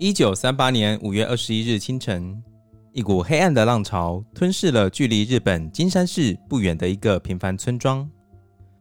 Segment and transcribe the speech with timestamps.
[0.00, 2.40] 一九三八年五月二十一日清晨，
[2.92, 8.08] 一股黑暗的浪潮吞噬了距离日本金山市不远的一个平凡村庄。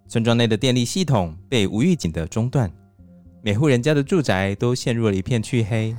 [0.08, 2.72] 村庄内的电力系统被无预警的中断，
[3.42, 5.96] 每户人家的住宅都陷入了一片黢黑。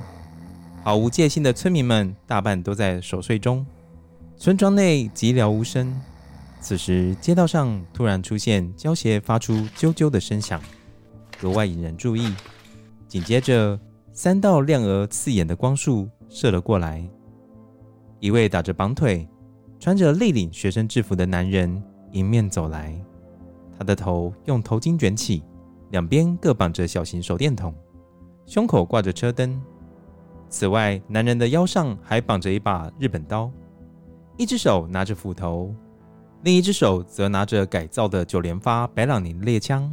[0.85, 3.65] 毫无戒心的村民们大半都在熟睡中，
[4.37, 5.93] 村庄内寂寥无声。
[6.61, 10.61] 此时，街道上突然出现胶鞋发出啾啾的声响，
[11.41, 12.33] 格外引人注意。
[13.09, 13.77] 紧接着，
[14.21, 17.09] 三道亮而刺眼的光束射了过来。
[18.19, 19.25] 一位打着绑腿、
[19.79, 22.93] 穿着立领学生制服的男人迎面走来。
[23.77, 25.41] 他的头用头巾卷起，
[25.91, 27.73] 两边各绑着小型手电筒，
[28.45, 29.57] 胸口挂着车灯。
[30.49, 33.49] 此外，男人的腰上还绑着一把日本刀，
[34.35, 35.73] 一只手拿着斧头，
[36.43, 39.89] 另一只手则拿着改造的九连发白朗宁猎枪，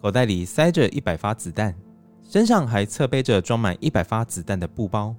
[0.00, 1.74] 口袋里塞着一百发子弹，
[2.34, 5.14] 身上还侧背着装满一百发子弹的布包。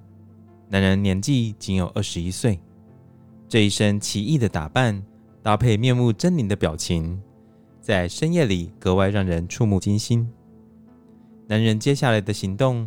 [0.68, 2.60] 男人年纪仅有二十一岁，
[3.48, 5.02] 这一身奇异的打扮
[5.42, 7.18] 搭配面目狰狞的表情。
[7.80, 10.30] 在深夜里格外让人触目惊心。
[11.46, 12.86] 男人接下来的行动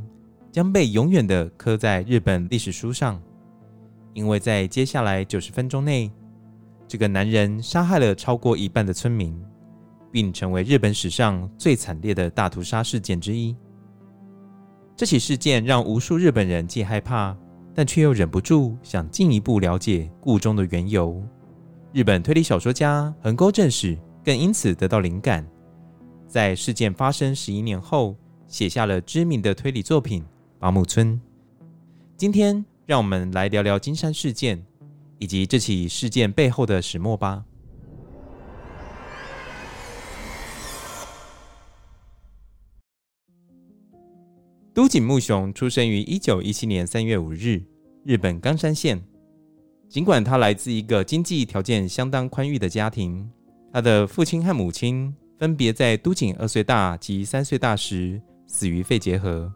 [0.52, 3.20] 将被永远的刻在日本历史书上，
[4.14, 6.12] 因为在接下来九十分钟内，
[6.88, 9.36] 这个男人杀害了超过一半的村民，
[10.12, 13.56] 并成为日本史上最惨烈的大屠杀事件之一。
[15.00, 17.34] 这起事件让无数日本人既害怕，
[17.74, 21.24] 但却又忍不住想进一步了解故中的缘由。
[21.94, 23.98] 日本推理小说家横沟正史。
[24.26, 25.48] 更因此得到灵感，
[26.28, 28.14] 在事件发生十一年后，
[28.46, 30.22] 写下了知名的推理作品
[30.60, 31.14] 《八木村》。
[32.18, 34.62] 今天，让我们来聊聊金山事件
[35.18, 37.46] 以及这起事件背后的始末吧。
[44.80, 47.62] 都井木雄出生于一九一七年三月五日，
[48.06, 48.98] 日本冈山县。
[49.90, 53.30] 尽管他来自一个经济条件相当宽裕的家庭。
[53.74, 59.52] 他的父亲和母亲分别在都井二岁大及三岁大时死于肺结核，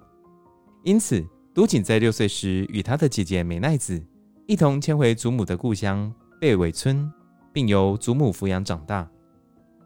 [0.83, 4.05] 因此都井在六岁时与他的姐姐美奈子
[4.45, 7.09] 一同迁回祖母的故乡贝尾村，
[7.53, 9.09] 并由祖母抚养长大。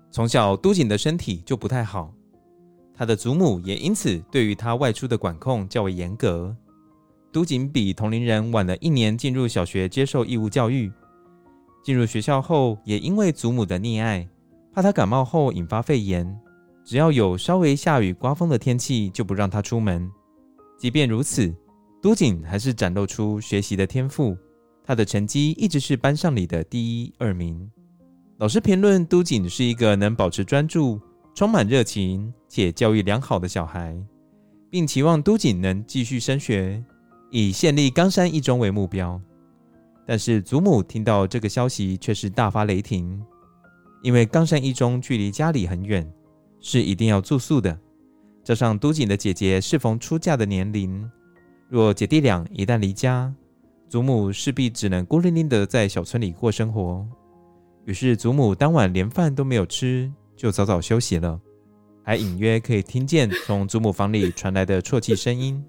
[0.09, 2.11] 从小，都井的身体就不太好，
[2.97, 6.55] 他的祖母也因此对于他外出的管控较为严格。
[7.31, 10.91] 都井比同龄人晚了一年进入小学接受义务教育。
[11.83, 14.27] 进入学校后，也因为祖母的溺爱，
[14.73, 16.37] 怕他感冒后引发肺炎，
[16.83, 20.09] 只要有稍微下雨、刮风的天气，就不让他出门。
[20.77, 21.53] 即便如此，
[22.01, 24.35] 都井还是展露出学习的天赋，
[24.83, 27.69] 他的成绩一直是班上里的第一、二名。
[28.37, 30.99] 老师评论都井是一个能保持专注、
[31.37, 33.95] 充满热情且教育良好的小孩，
[34.71, 36.83] 并期望都井能继续升学，
[37.29, 39.21] 以县立冈山一中为目标。
[40.03, 43.23] 但是祖母听到这个消息却是大发雷霆，
[44.01, 46.11] 因为冈山一中距离家里很远，
[46.59, 47.79] 是一定要住宿的。
[48.43, 51.07] 加上都井的姐姐适逢出嫁的年龄，
[51.69, 53.31] 若姐弟俩一旦离家，
[53.87, 57.07] 祖母势必只能孤零零的在小村里过生活。
[57.85, 61.41] 于是祖母当晚连饭都没有吃，就早早休息了，
[62.03, 65.61] 还隐约可以听见从祖母房里传来的啜泣声音。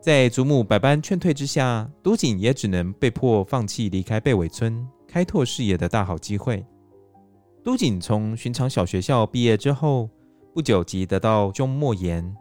[0.00, 6.64] 在祖母百般劝退之下，都井也只能被迫放弃离开贝尾村、开拓视野的大好机会。
[7.64, 10.08] 都井从寻常小学校毕业之后，
[10.54, 12.32] 不久即得到胸膜炎，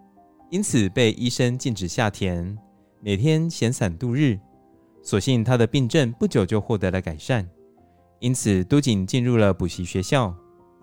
[0.52, 2.56] 因此被医生禁止下田，
[3.02, 4.40] 每天闲散度日。
[5.02, 7.48] 所幸他的病症不久就获得了改善，
[8.20, 10.36] 因此都井进入了补习学校，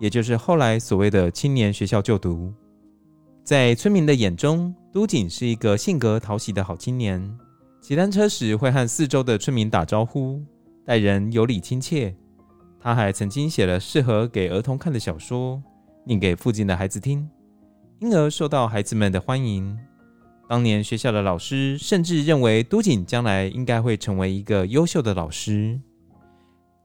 [0.03, 2.53] 也就是后来所谓的青年学校就读。
[3.41, 7.37] 在村民的眼中，都井是一个性格讨喜的好青年。
[7.79, 10.41] 骑单车时会和四周的村民打招呼，
[10.85, 12.13] 待人有礼亲切。
[12.81, 15.63] 他还曾经写了适合给儿童看的小说，
[16.03, 17.25] 念给附近的孩子听，
[18.01, 19.73] 因而受到孩子们的欢迎。
[20.49, 25.79] 当年学校的老师甚至认为都井将来应该会成为一个优秀的老师。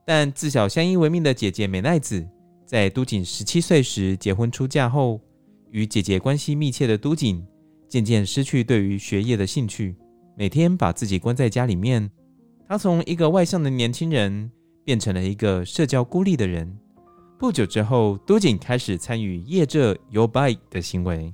[0.05, 2.25] 但自小相依为命的姐姐美奈子，
[2.69, 5.19] 在都井十七岁时结婚出嫁后，
[5.71, 7.43] 与姐姐关系密切的都井
[7.87, 9.95] 渐渐失去对于学业的兴趣，
[10.37, 12.07] 每天把自己关在家里面。
[12.67, 14.51] 他从一个外向的年轻人
[14.85, 16.71] 变成了一个社交孤立的人。
[17.39, 21.33] 不久之后，都锦开始参与夜这游拜的行为。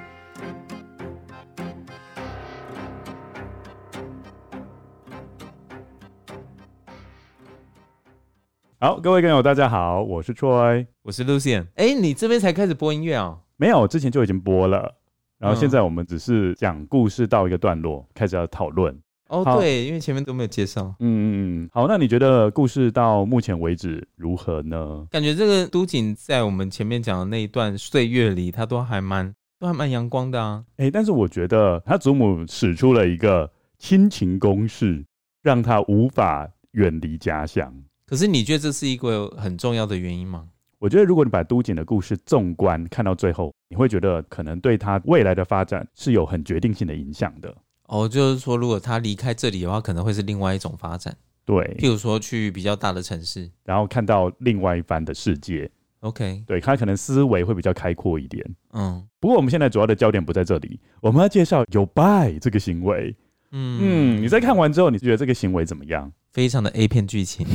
[8.83, 11.67] 好，各位观友，大家好，我是 Troy，我是 Lucian。
[11.75, 13.39] 哎，你这边才开始播音乐哦？
[13.57, 14.91] 没有，之前就已经播了。
[15.37, 18.99] 然后现在我们只是讲故事到一个段落，嗯、开始要讨论。
[19.29, 20.95] 哦，对，因为前面都没有介绍。
[20.97, 21.29] 嗯嗯
[21.61, 21.69] 嗯。
[21.71, 25.05] 好，那你觉得故事到目前为止如何呢？
[25.11, 30.65] 感觉这个都锦在我们前面讲的那一段岁月里，他都还蛮都还蛮阳光的啊。
[30.77, 33.47] 哎，但是我觉得他祖母使出了一个
[33.77, 35.05] 亲情攻势，
[35.43, 37.71] 让他无法远离家乡。
[38.11, 40.45] 可是你觉得这是一个很重要的原因吗？
[40.79, 47.55] 我觉得如果你把都锦的故事纵观看到最后，你会觉得可能对他未来的发展是有很决定性的影响的。
[47.87, 51.15] 哦，就是说如果他离开这里的话，可能会是另外一种发展。
[51.45, 55.71] 对，譬如说去比较大的城市，然后看到另外一番的世界。
[56.01, 58.45] OK，对，他可能思维会比较开阔一点。
[58.73, 63.15] 嗯，不过我们现在主要的焦点不在这里，我们要介绍有拜这个行为。
[63.51, 66.11] 嗯嗯，你在看完之后，你觉得这个行为怎么样？
[66.31, 67.45] 非常的 A 片剧情，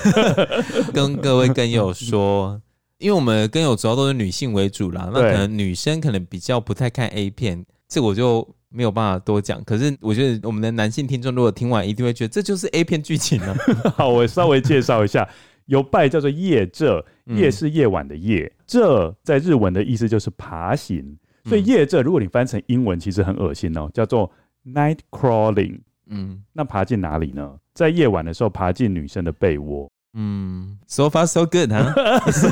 [0.92, 2.60] 跟各位跟友说，
[2.98, 9.62] 因为我们跟友主要都是女性为主啦，那可能女生可能比较不太看 A 片，这我就没有办法多讲。
[9.64, 13.56] 可是我觉得我们的男性听众如果听完，一定会觉得这就是 A 片剧情了。
[13.96, 15.26] 好，我稍微介绍一下，
[15.66, 21.16] 由拜叫做夜这，夜是夜晚的夜，这在日文的意思就是爬行，
[21.46, 24.30] 所以夜这如果你翻成英文，其实很恶心哦，叫做
[24.66, 25.80] night crawling。
[26.06, 27.50] 嗯，那爬进哪里呢？
[27.74, 29.90] 在夜晚的时候爬进女生的被窝。
[30.16, 31.92] 嗯，so far so good 哈，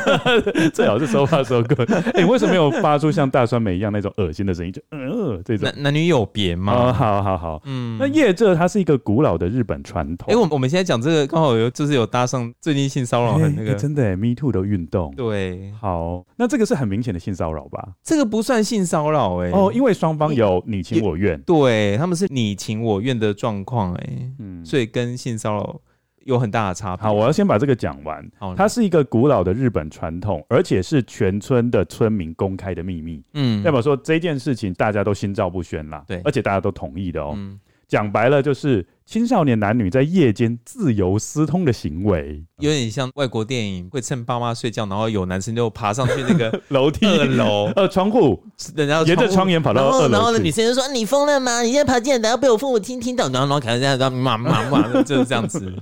[0.75, 1.89] 最好是 so far so good。
[2.15, 4.73] 哎，为什么没有发出像大酸梅一样那种恶心的声音？
[4.73, 6.73] 就呃，这种男男女有别吗？
[6.75, 10.29] 哦，好好好，嗯，那夜这它是一个古老的日本传统。
[10.29, 15.15] 哎，我我们现在讲这个刚好有就是有搭上最近性骚扰的那个真的 Me Too 的运动。
[15.17, 17.91] 对，好，那这个是很明显的性骚扰吧？
[18.03, 25.81] 这个不算性骚扰哎，哦，因为双方有你情我愿，对他们是你情我愿的状况哎，嗯，所以跟性骚扰。
[26.25, 27.03] 有很大的差别。
[27.03, 28.27] 好，我要先把这个讲完。
[28.39, 33.23] 好，它是一个古老的日本传统，而且是全村的村民公开的秘密。
[33.35, 36.05] 嗯，代表说这件事情大家都心照不宣啦。
[36.07, 37.35] 对，而且大家都同意的哦。
[37.37, 37.59] 嗯，
[37.89, 48.43] 讲白了就是青少年男女在夜间自由私通的行为，有点像外国电影会趁爸妈睡觉，然后有男生就爬上去那个 楼梯、二楼 呃窗户，
[48.75, 50.13] 然后沿着窗沿跑到二楼。
[50.13, 51.63] 然后呢，女生就说：“你疯了吗？
[51.63, 55.73] 你现在爬进来，等下被我父母听听到。”然后然后看到这样，然后骂骂骂，就是这样子。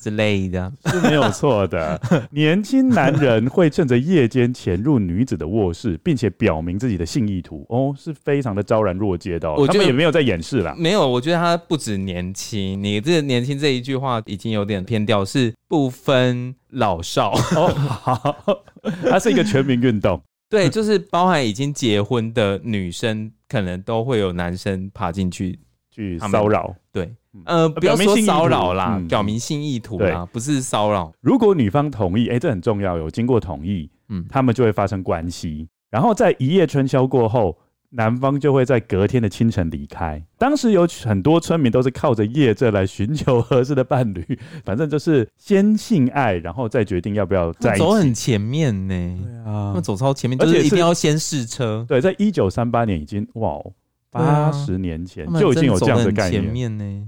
[0.00, 2.00] 之类的是没有错的。
[2.30, 9.56] 年轻男人会趁着夜间潜入女子的卧室，并且表明自己的性意图，哦，是非常的昭然若揭的，哦。
[9.58, 10.74] 我觉得也没有在掩饰啦。
[10.78, 17.30] 没有，我觉得他不止年轻，你这个年轻这一句话已经有点偏调，是不分老少。
[17.54, 18.36] 哦，好，
[19.08, 20.20] 它是一个全民运动。
[20.50, 25.60] 对，就是包含已经结婚的女生，可能都会有男生爬进去
[25.92, 26.74] 去骚扰。
[26.92, 27.14] 对。
[27.44, 31.12] 呃，不要说骚扰啦，嗯、表明性意图啦，对不是骚扰。
[31.20, 35.68] 如果女方同意，哎、欸，这很重要，有经过同意，嗯，他们就会发生关系。
[35.88, 37.56] 然后在一夜春宵过后，
[37.90, 40.22] 男方就会在隔天的清晨离开。
[40.38, 47.84] 当时有很多村民都是靠着夜这来寻求合适的伴侣，反正就是先性爱，然后再决定要不要在一起。
[47.84, 51.84] 走很前面呢，对啊，那走超前面，而且一定要先试车。
[51.88, 53.58] 对，在一九三八年已经哇，
[54.10, 56.42] 八十年前、啊、就已经有这样的概念。
[56.42, 57.06] 前面呢。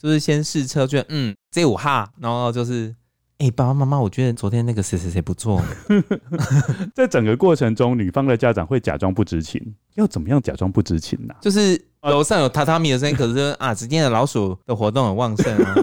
[0.00, 2.96] 就是先试车，觉得嗯，这五哈，然后就是，
[3.40, 5.62] 哎、欸，爸爸妈妈，我觉得昨天那个谁谁谁不错。
[6.94, 11.40] 在整个过程中，女方的家长会假装不知情，要怎么样假装不知情呢、啊？
[11.40, 15.74] 就是楼上有榻榻米的声音，可是啊， 今天的老鼠的活动很旺盛啊。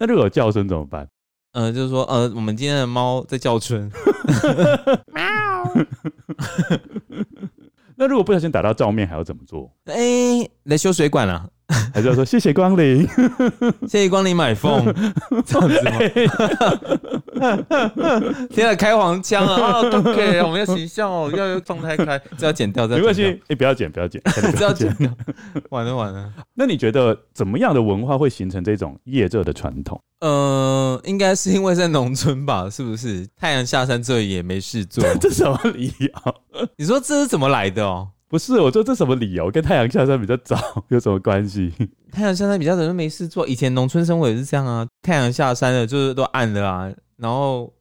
[0.00, 1.06] 那如果有叫声怎么办？
[1.52, 3.92] 呃，就是说，呃，我们今天的猫在叫春。
[5.12, 5.22] 喵。
[7.96, 9.70] 那如果不小心打到照面，还要怎么做？
[9.84, 11.48] 哎、欸，来修水管了、啊。
[11.92, 13.06] 还是要说谢谢光临，
[13.88, 14.84] 谢谢光临买凤
[15.44, 15.92] 这样子吗？
[18.50, 24.20] 天啊，开黄腔啊！OK，我们要形象哦，要状态开，这要剪掉，这没关系，哎，不要剪，不要剪，
[24.56, 25.10] 这要剪掉，
[25.70, 26.32] 完了完了。
[26.54, 30.00] 那你觉得怎么样的文化会形成这种夜这的传统？
[30.20, 32.70] 呃，应该是因为在农村吧？
[32.70, 33.26] 是不是？
[33.36, 36.10] 太阳下山这也没事做，这什么理由？
[36.76, 38.08] 你说这是怎么来的哦？
[38.28, 39.50] 不是，我说这什么理由？
[39.50, 40.56] 跟太阳下山比较早
[40.88, 41.72] 有什么关系？
[42.10, 43.46] 太阳下山比较早就没事做。
[43.46, 47.72] 以前农村生活也是这样啊，太阳下山了就是都暗了啊，然后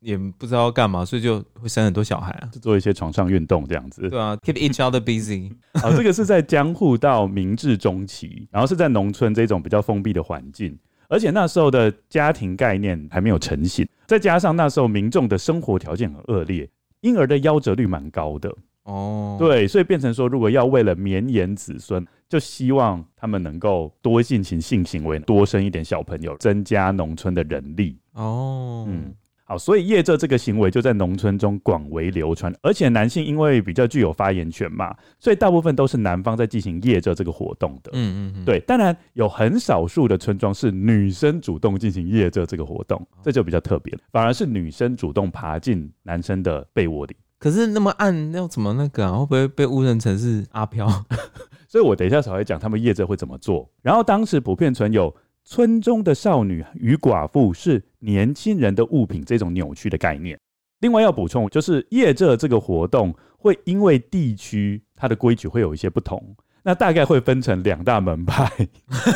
[0.00, 4.08] 也不知道要干嘛，所以就会生很多小孩啊，就做一些床上运动这样子。
[4.08, 5.52] 对啊，keep each other busy。
[5.74, 10.76] 好， 这个是在江户到明治中期，然后是在农村这种比较封闭的环境，
[11.08, 16.68] 而且那时候的家庭概念还没有成型，再加上那时候民众的生活条件很恶劣，
[17.02, 18.52] 婴儿的夭折率蛮高的。
[18.84, 27.98] 哦，对，所以变成说，如果要为了绵延子孙，就希望他们能够多进行性行为，多生一点小朋友，增加农村的人力。
[28.14, 29.14] 哦，嗯。
[29.44, 37.90] 好，所以夜这这个行为就在农村中广为流传，而且男性因为比较具有发言权嘛，所以大部分都是男方在进行夜这这个活动的。
[37.92, 47.16] 嗯嗯嗯，对，当然有很少数的村庄是女生主动进行夜这这个活动，这就比较特别了，反而是女生主动爬进男生的被窝里。
[47.40, 49.18] 可是那么暗，那要怎么那个啊？
[49.18, 50.86] 会不会被误认成是阿飘？
[51.66, 53.68] 所以我等一下才会讲他们夜这会怎么做。
[53.82, 55.12] 然后当时普遍存有。
[55.42, 60.38] 村中的少女与寡妇是年轻人的物品，这种扭曲的概念。
[60.80, 68.48] 另外要补充，就是夜这这个活动会因为地区它的规矩会有一些不同，那大概会分成两大门派。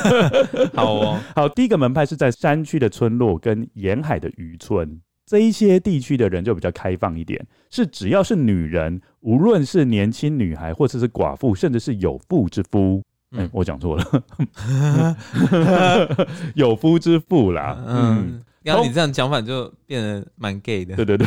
[0.75, 13.03] 好哦， 好，第一个门派是在山区的村落跟沿海的渔村，这一些地区的人就比较开放一点，是只要是女人，无论是年轻女孩，或者是寡妇，甚至是有妇之夫。
[13.37, 15.17] 哎、欸，我讲错了，
[16.55, 17.83] 有夫之妇啦。
[17.85, 20.95] 嗯，然后你这样讲法就变得蛮 gay 的。
[20.95, 21.27] 对对对，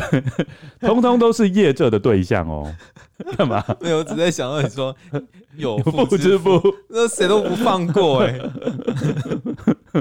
[0.80, 2.74] 通通都是夜这的对象哦。
[3.36, 3.62] 干嘛？
[3.82, 4.96] 没有，我只在想到你说
[5.56, 8.50] 有夫之夫，那谁都不放过哎、欸。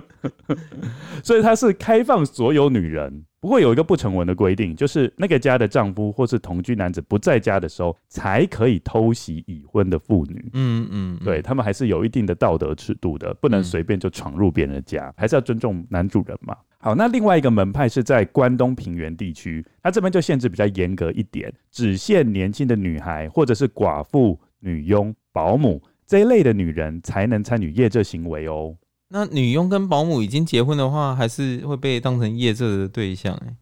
[1.21, 3.25] 所以他是开放所有女人。
[3.39, 10.49] 不过有一个不成文的规定，就是那个家的丈夫或是同居男子不在家的时候，才可以偷袭已婚的妇女。
[10.53, 16.57] 嗯嗯，对，他们还是有一定的道德尺度的，不能随便就闯入别人的家，还是要尊重男主人嘛。
[16.79, 28.75] 好，那另外一个门派是在关东平原地区，他这边就限制比较严格一点，只限年轻的女孩或者是寡妇、女佣、保姆这一类的女人才能参与夜这行为哦。
[29.09, 33.55] 那女佣跟保姆已经结婚的话，还是会被当成夜这的对象哎、欸。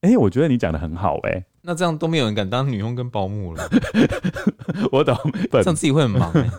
[0.00, 1.44] 哎、欸，我觉得你讲的很好哎、欸。
[1.62, 3.68] 那这样都没有人敢当女佣跟保姆了。
[4.90, 5.14] 我懂，
[5.50, 6.50] 这样自己会很忙、欸。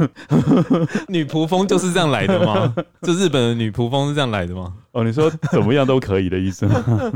[1.08, 2.76] 女仆风就是这样来的吗？
[3.02, 4.76] 就日本的女仆风是这样来的吗？
[4.92, 7.12] 哦，你说怎么样都可以的意思吗？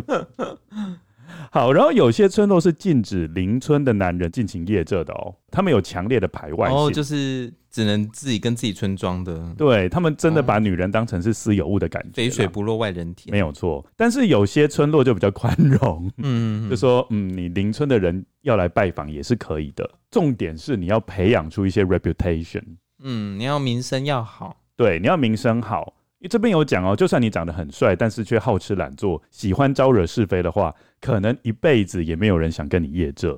[1.52, 13.84] 好，然后有些村落是禁止邻村的男人进行夜这的哦，他们有强烈的排外性，哦，就是只能自己跟自己村庄的，对，他们真的把女人当成是私有物的感觉，肥水不落外人田，没有错。
[13.98, 22.64] 但是有些村落就比较宽容， 嗯，就说嗯，你邻村的人要来拜访也是可以的，重点是你要培养出一些 reputation，
[23.00, 25.96] 嗯，你要名声要好，对，你要名声好。
[26.20, 33.38] 因为这边有讲哦，就算你长得很帅，但是却好吃懒做，喜欢招惹是非的话，可能一辈子也没有人想跟你业这。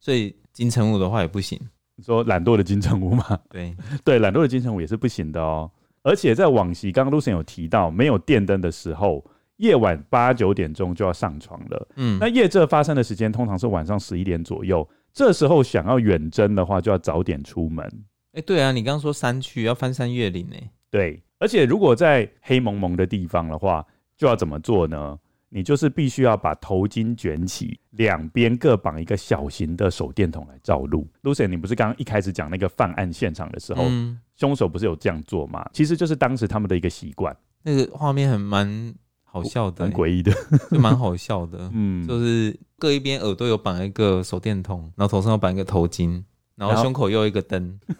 [0.00, 1.60] 所以金城武的话也不行。
[1.96, 3.38] 你说懒惰的金城武嘛？
[3.50, 3.74] 对
[4.04, 5.70] 对，懒惰的金城武也是不行的哦。
[6.02, 9.24] 而且在往昔，刚刚 Lucian 有提到，没有电灯的时候，
[9.56, 11.88] 夜晚八九点钟就要上床了。
[11.96, 17.88] 嗯，那夜这发生的时间通常是晚上十一点左右，这时候想要远征的话，就要早点出门。
[18.32, 20.56] 哎，对啊，你刚刚说山区要翻山越岭呢？
[20.90, 21.22] 对。
[21.38, 23.84] 而且，如果在黑蒙蒙的地方的话，
[24.16, 25.18] 就要怎么做呢？
[25.54, 31.06] 你就是必须要把头巾卷起，两边各绑一个小型的手电筒来照路。
[31.22, 35.64] Lucien，你不是刚刚一开始讲那个犯案现场的时候，嗯、凶手不是有这样做吗？
[35.72, 37.36] 其实就是当时他们的一个习惯。
[37.62, 38.92] 那个画面很蛮
[39.22, 40.32] 好笑的，很诡异的，
[40.72, 41.70] 就蛮好笑的。
[41.72, 46.24] 嗯，就是各一边耳朵有绑一个手电筒，然后头上有绑一个头巾。
[46.56, 47.80] 然后胸口又一个灯，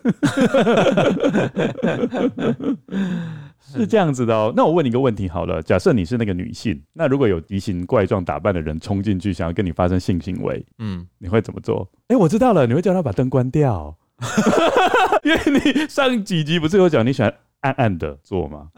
[3.73, 4.52] 是这样子的哦。
[4.56, 11.88] 那我问你一个问题好了，假设你是那个女性，那如果有奇形怪状打扮的人冲进去，想要跟你发生性行为，嗯，你会怎么做？
[12.09, 13.97] 哎，我知道了，你会叫他把灯关掉，
[15.25, 18.68] 因为你上几集不是有讲你喜欢暗暗的做吗？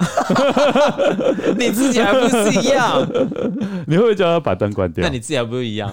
[1.58, 3.06] 你自己还不是一样？
[3.86, 5.02] 你会不会叫他把灯关掉？
[5.04, 5.92] 那你自己还不是一样？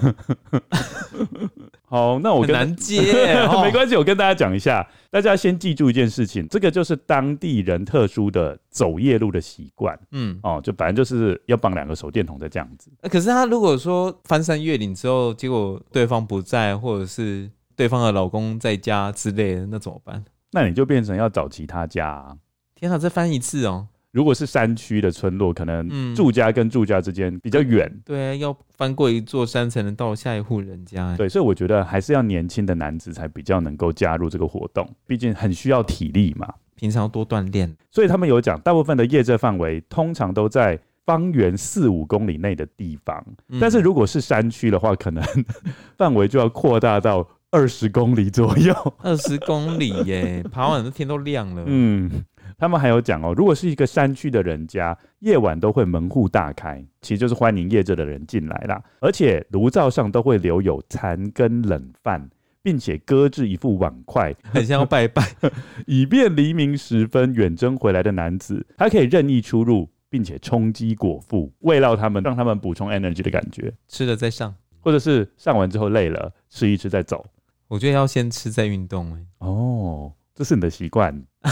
[1.94, 3.02] 好，那我跟难接，
[3.62, 9.96] 没关系，我跟大家讲一下，大家先记住一件事情，这个就是当地人特殊的走夜路的习惯。
[10.10, 12.90] 嗯，哦，就反正就是要绑两个手电筒在这样子。
[13.04, 20.26] 可是他如果说翻山越岭之后，结果对方不在，或者是对方的老公在家之类的，那怎么办？
[20.52, 22.36] 那你就变成要找其他家啊。
[22.74, 23.90] 天啊，再翻一次哦。
[24.13, 31.17] 如果是山区的村落，可能住家跟住家之间比较远，嗯，对，要翻过一座山才能到下一户人家。
[31.17, 37.75] 对，所以我觉得还是要年轻的男子才比较能够加入这个活动，毕竟很需要体力嘛，平常要多锻炼。
[37.89, 45.24] 所以他们有讲，大部分的业者范围通常都在方圆四五公里内的地方，嗯，但是如果是山区的话，可能
[45.98, 48.93] 范围就要扩大到二十公里左右。
[49.00, 51.63] 二十公里耶，爬完的天都亮了。
[51.65, 52.24] 嗯。
[52.58, 58.82] 他们还有讲哦，如果是一个山区的人家，夜晚都会门户大开，其实就是欢迎业者的人进来啦。
[59.00, 62.30] 而且炉灶上都会留有残羹冷饭，
[62.62, 65.24] 并且搁置一副碗筷，很像要拜拜，
[65.86, 73.74] 以便黎明时分远征回来的男子，他可以任意出入，并且充饥果腹，慰劳他们，让他们补充 energy 的感觉。
[73.88, 77.26] 吃了再上，或者是上完之后累了，吃一吃再走。
[77.68, 79.26] 我觉得要先吃再运动哎。
[79.40, 80.12] 哦。
[80.36, 81.13] 这是你的习惯，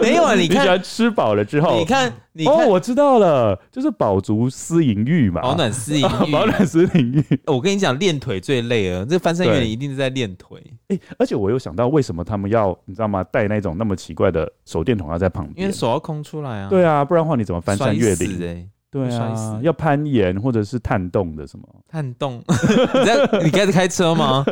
[0.00, 0.34] 没有啊？
[0.34, 7.40] 你 看，你喜欢吃饱了之后，你看，你看，哦，我知道了，就是饱足思淫欲嘛，保暖思淫欲， 保暖思淫欲。
[7.46, 10.62] 我跟你讲，练腿最累了，这翻山越岭一定是在练腿。
[10.88, 13.24] 哎，而且我又想到，为什么他们要，你知道吗？
[13.24, 16.68] 带那种那么奇怪的手电筒要在旁边，因为手要空出来啊。
[16.68, 18.46] 对啊，不然的话你怎么翻山越岭？
[18.46, 21.66] 哎，对啊，要攀岩或者是探洞的什么？
[21.90, 22.42] 探洞？
[22.46, 24.44] 你在你开始开车吗？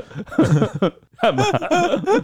[1.21, 1.43] 干嘛？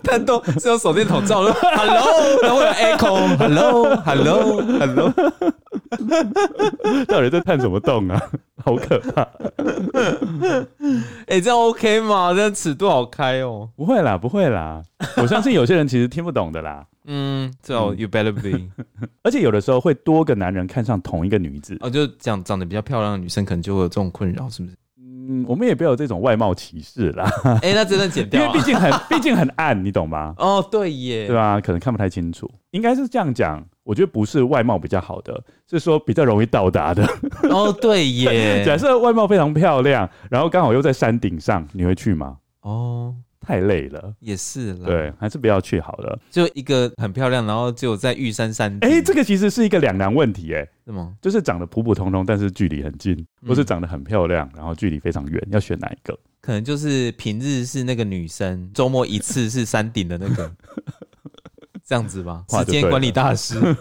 [0.03, 1.53] 探洞是用手电筒照的。
[1.53, 3.37] Hello，然后有 echo。
[3.37, 5.13] Hello，Hello，Hello。
[7.07, 8.21] 到底在探什么洞啊？
[8.65, 9.23] 好可怕！
[11.27, 12.33] 哎、欸，这样 OK 吗？
[12.35, 13.69] 这样尺度好开哦。
[13.77, 14.83] 不会啦，不会啦。
[15.17, 16.85] 我相信有些人其实听不懂的啦。
[17.07, 18.69] 嗯，最好 You better be。
[19.23, 21.77] 而且有的时候会多个男人看上同一个女子。
[21.81, 24.77] 哦，就讲长得比较漂亮的女生，可能就会有这种困扰，是不是？
[25.29, 27.25] 嗯，我们也不要有这种外貌歧视啦。
[27.63, 30.35] 哎、欸，那真的剪掉， 因为毕竟很，毕竟很暗，你懂吗？
[30.39, 31.61] 哦，对耶，对吧？
[31.61, 32.51] 可能看不太清楚。
[32.73, 37.07] 应该是这样讲，我觉得不是外貌比较好的，是说比较容易到达的。
[37.51, 38.65] 哦，对耶。
[38.65, 42.37] 假设外貌非常漂亮，然后刚好又在山顶上，你会去吗？
[42.63, 43.15] 哦。
[43.45, 46.19] 太累了，也是了，对，还是不要去好了。
[46.31, 48.89] 就一个很漂亮，然后就在玉山山顶。
[48.89, 51.15] 哎、欸，这个其实是一个两难问题，哎，是吗？
[51.21, 56.19] 就是长得普普通通，但是距离很近，嗯、或是长得很漂亮，然后距离非常远，要选哪一个？
[56.41, 60.51] 可能就是平日是那个女生，周末一次是山顶的那个，
[61.87, 62.45] 这样子吧。
[62.49, 63.61] 时间管理大师。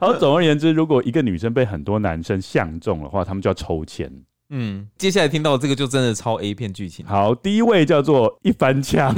[0.00, 4.10] 好，总而言之，如果一个女生被很多男生相中的话，他们就要抽签。
[4.50, 7.04] 嗯，接下来听到这个就真的超 A 片剧情。
[7.06, 9.14] 好，第一位叫做一番枪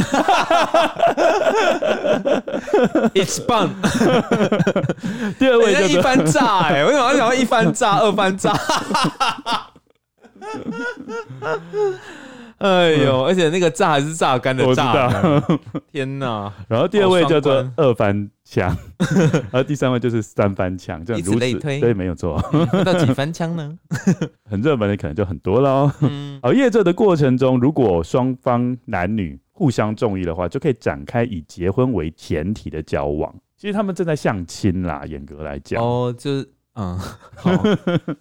[3.15, 3.71] ，It's fun。
[5.39, 8.53] 第二位叫做一番炸，哎，我想要讲一番炸， 二番炸。
[12.59, 15.09] 哎呦，而且那个炸还是榨干的榨，
[15.93, 16.53] 天哪！
[16.69, 18.77] 然后第二位叫做二番枪，
[19.33, 22.37] 然后第三位就是三番枪，这样如此类推，对，没有错。
[22.53, 23.79] 嗯、到几番枪呢？
[24.51, 25.89] 很热门的可能就很多喽。
[26.01, 33.33] 嗯， 好，业这的过程中，如果双方男女互相中意的话，就可以展开以结婚为前提的交往。
[33.57, 35.81] 其实他们正在相亲啦，严格来讲。
[35.81, 36.99] 哦，就是嗯，
[37.37, 37.53] 好，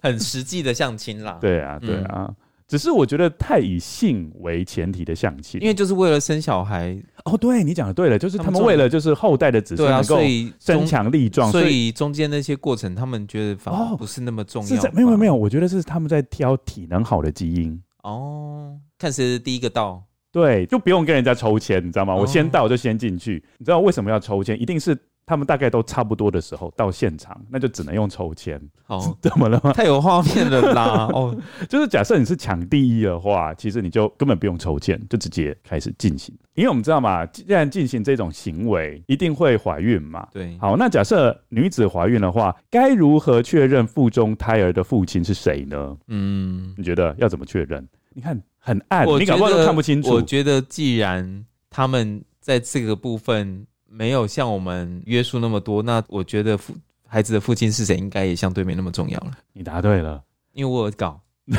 [0.00, 1.38] 很实际的相亲啦。
[1.40, 2.26] 对啊，对啊。
[2.28, 2.36] 嗯
[2.70, 7.36] 只是我觉得太以性为前提的相亲，因为就是为了生小孩哦。
[7.36, 10.20] 对，你讲的对了，就是他们为了就是后代的子孙能够
[10.60, 14.90] 身强力壮，所以中间那些过程他们觉得反而不是那么重要。
[14.92, 20.00] 没有没有，我觉得是他们在挑体能好的基因哦，看谁是第一个到。
[20.30, 22.14] 对，就不用跟人家抽签，你知道吗？
[22.14, 23.42] 我先到就先进去。
[23.58, 24.62] 你知道为什么要抽签？
[24.62, 24.96] 一定是。
[25.26, 28.60] 他们大概都差不多的时候到现场，那就只能用抽签。
[28.88, 29.72] 哦， 怎么了吗？
[29.72, 31.08] 太有画面了啦！
[31.14, 31.36] 哦，
[31.68, 36.36] 就是假设你是抢第一的话，其实你就根本不用抽签，就直接开始进行。
[36.54, 40.26] 因为我们知道嘛，既然进行这种行为，一定会怀孕嘛。
[40.32, 40.58] 对。
[40.58, 45.96] 好，那假设女子怀孕的话，该如何确认腹中胎儿的父亲是谁呢？
[46.08, 47.86] 嗯，你觉得要怎么确认？
[48.12, 50.10] 你看很暗，你搞不好都看不清楚。
[50.10, 53.64] 我觉得既然他们在这个部分。
[53.92, 56.72] 没有像我们约束那么多，那我觉得父
[57.06, 59.32] 孩子的父亲是谁，应该也相对没那么重要了。
[59.52, 60.22] 你答对了，
[60.52, 61.20] 因为我有搞，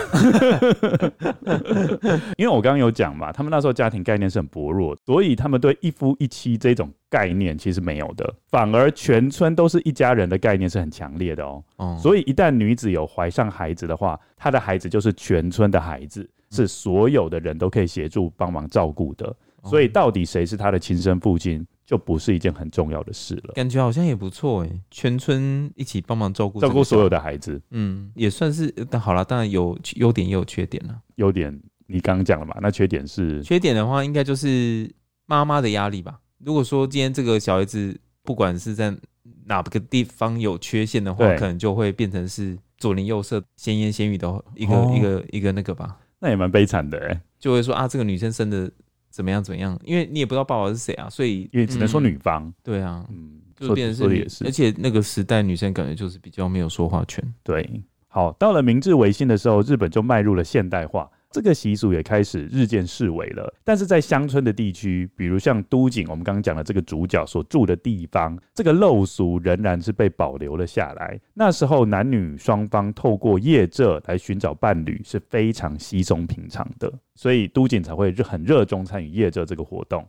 [2.38, 11.64] 因为我刚刚有讲嘛，他们那时候家庭概念是很薄弱，所以他们对一夫一妻这种概念其实没有的，反而全村都是一家人的概念是很强烈的哦。
[11.76, 16.30] 哦，所以一旦女子有怀上孩子的话，她的孩子就是全村的孩子。
[16.54, 19.34] 是所有的人都可以协助帮忙照顾的。
[19.64, 23.54] 所以到底谁是她的亲生父亲，就不是一件很重要的事了。
[23.54, 28.72] 感觉好像也不错哎，全村一起帮忙照顾照顾所有的孩子，嗯，也算是。
[28.90, 30.98] 但好了，当然有优点也有缺点了。
[31.16, 31.52] 优点
[31.88, 32.56] 你刚刚讲了嘛？
[32.62, 33.44] 那缺点是？
[33.44, 34.90] 缺点的话，应该就是
[35.26, 36.18] 妈妈的压力吧。
[36.38, 38.96] 如果说今天这个小孩子不管是在
[39.44, 45.98] 哪个地方有缺陷的话，可能就会变成是左邻右舍闲言闲语的一个、哦、一个一个那个吧。
[46.20, 48.72] 那也蛮悲惨的哎，就会说啊，这个女生生的。
[49.12, 49.44] 怎么样？
[49.44, 49.78] 怎么样？
[49.84, 52.44] 因为你也不知道爸爸是谁啊，所以也只能说女方。
[52.46, 57.24] 嗯、对啊，嗯，就变成是，也是，而且那个时代女生感觉就是比较没有说话权。
[57.44, 61.10] 对，好，到了明治维新的时候，日本就迈入了现代化。
[61.32, 71.20] 这个习俗也开始日渐式微了，但是在乡村的地区，比如像都井，我们刚刚讲的这个主角所住的地方，这个陋俗仍然是被保留了下来。
[71.34, 80.06] 那时候男女双方透过夜蔗来寻找伴侣是非常稀松平常的，所以都井才会很热衷参与夜蔗这个活动。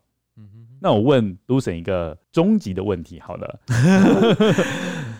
[0.84, 3.60] 那我问 Lucien 一个终极的问题，好了，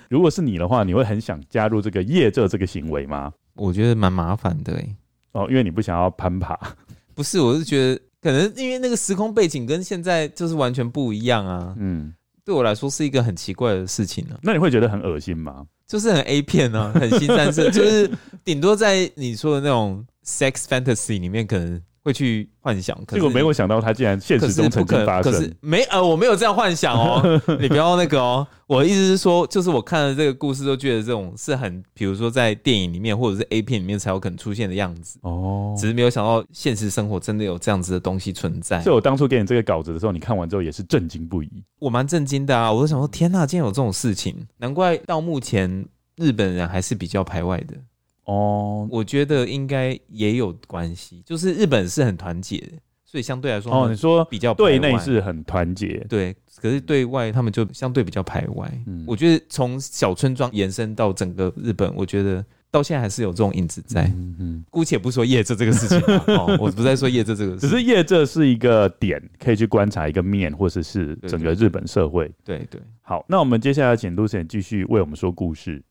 [0.08, 3.32] 如果是你的话，你会很想加入这个夜蔗这个行为吗？
[3.54, 4.96] 我觉得蛮麻烦的欸。
[5.32, 6.58] 哦，因为你不想要攀爬，
[7.14, 11.74] 不是，我是觉得可能因为那个时空背景跟现在就是完全不一样啊。
[11.78, 12.12] 嗯，
[12.44, 14.40] 对我来说是一个很奇怪的事情呢、啊。
[14.42, 15.66] 那你会觉得很恶心吗？
[15.86, 18.10] 就是很 A 片啊，很新三色， 就是
[18.44, 21.82] 顶多在你说的那种 sex fantasy 里面可能。
[22.04, 25.32] 会去幻想，可是结果没有想到他竟然现实中曾经发生。
[25.32, 28.46] 可是没呃，我没有这样幻想哦，你不要那个哦。
[28.66, 35.74] 我的意思是说，就是我看了这个故事，都觉得这种是很，比如说在电影里面或者是 A 片里面才有可能出现的样子哦。
[35.78, 38.80] 只是没有想到现实生活真的有这样子的东西存在。
[38.80, 41.50] 所以我当初给你这个稿子的时候，你看完之后也是震惊不已。
[41.78, 42.72] 我蛮震惊的啊！
[42.72, 45.84] 我就想说，天哪，竟然有这种事情，难怪到目前
[46.16, 47.76] 日本人还是比较排外的。
[48.24, 52.72] 哦，我觉得应该也有关系，就是日本是很团结的，
[53.04, 58.72] 所以相对来说，哦，你说比较对内是很团结，对，可是对外他们就相对比较排外。
[58.86, 64.04] 嗯，我觉得从小村庄延伸到整个日本，我觉得到现在还是有这种影子在。
[64.04, 65.98] 嗯嗯，姑且不说夜蔗这个事情
[66.36, 72.32] 哦，我不再说夜蔗这个事情，只是夜蔗是一个点，可以去观察一个面，或者是整个日本社会。
[72.44, 75.82] 对对，对，好，那我们接下来请 Lucien 继续为我们说故事。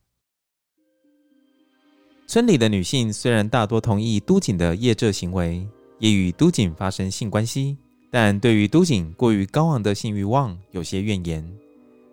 [2.32, 5.68] 村里的女性虽然大多同意都井的夜蔗行为，
[6.00, 7.76] 也与都井发生性关系，
[8.10, 11.46] 但对于都井过于高昂的性欲望有些怨言，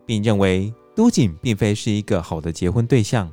[0.04, 3.30] 并认为都井并非是一个好的结婚对象。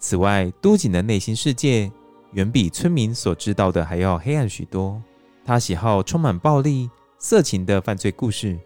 [0.00, 1.88] 此外，都井的内心世界
[2.32, 5.00] 远比村民所知道的还要黑暗许多。
[5.44, 8.58] 他喜好充满暴力、色情的犯罪故事，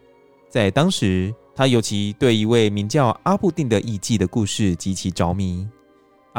[0.49, 5.67] 在当时，他尤其对一位名叫阿布定的艺妓的故事极其着迷。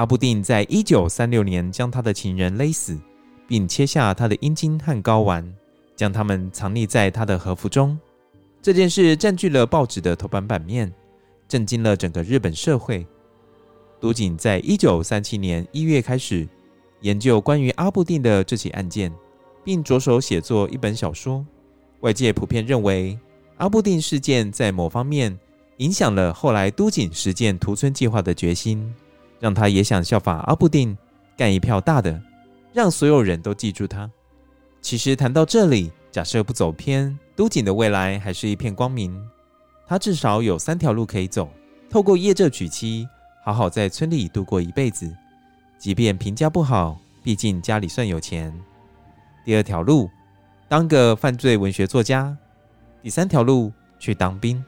[0.00, 2.98] 阿部定在一九三六年将他的情人勒死，
[3.46, 5.46] 并切下他的阴茎和睾丸，
[5.94, 8.00] 将他们藏匿在他的和服中。
[8.62, 10.90] 这件事占据了报纸的头版版面，
[11.46, 13.06] 震惊了整个日本社会。
[14.00, 16.48] 都井在一九三七年一月开始
[17.02, 19.12] 研究关于阿部定的这起案件，
[19.62, 21.44] 并着手写作一本小说。
[22.00, 23.18] 外界普遍认为，
[23.58, 25.38] 阿部定事件在某方面
[25.76, 28.90] 影响了后来都井实践屠村计划的决心。
[29.40, 30.96] 让他也想效法阿部定，
[31.36, 32.22] 干一票大的，
[32.72, 34.08] 让所有人都记住他。
[34.80, 39.20] 其实谈到这里，假设不走偏，都井的未来还是一片光明。
[39.86, 41.50] 他至少有三条路可以走：
[41.90, 43.08] 透过夜蔗娶妻，
[43.44, 45.12] 好好在村里度过一辈子，
[45.78, 48.54] 即便评价不好，毕竟家里算有钱。
[49.44, 50.08] 第二条路，
[50.68, 52.36] 当个犯罪文学作家。
[53.02, 54.62] 第三条路，去当兵。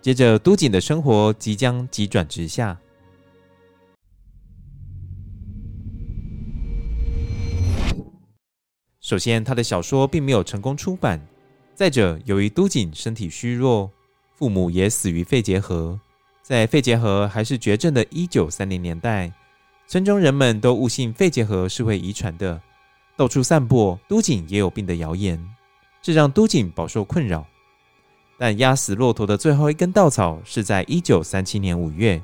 [0.00, 2.78] 接着，都井的生活即将急转直下。
[9.12, 11.20] 首先，他的小说并没有成功出版。
[11.74, 13.90] 再者，由于都井身体虚弱，
[14.34, 16.00] 父母也死于肺结核。
[16.40, 19.30] 在肺结核还是绝症的一九三零年代，
[19.86, 22.58] 村中人们都误信肺结核是会遗传的，
[23.14, 25.38] 到处散播都井也有病的谣言，
[26.00, 27.46] 这让都井饱受困扰。
[28.38, 32.18] 但压死骆驼的最后一根稻草是在一九三七年五月，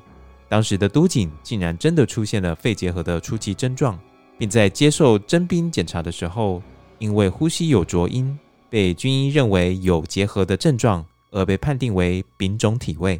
[0.47, 3.95] 当时的都井竟然真的出现了肺结核的初期症状。
[4.39, 6.63] 并在接受征兵检查的时候，
[6.99, 8.37] 因为呼吸有浊音，
[8.69, 13.19] 被军医认为有结核的症状，而被判定为丙种体位。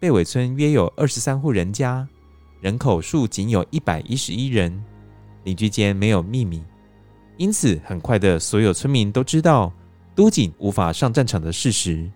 [0.00, 2.06] 贝尾村约有二十三户人家，
[2.60, 4.82] 人口数仅有一百一十一人，
[5.44, 6.62] 邻居间没有秘密，
[7.36, 9.72] 因此很快的，所有村民都知道
[10.14, 12.10] 都井无法上战场的事实。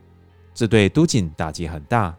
[0.54, 2.16] 这对都井打击很大。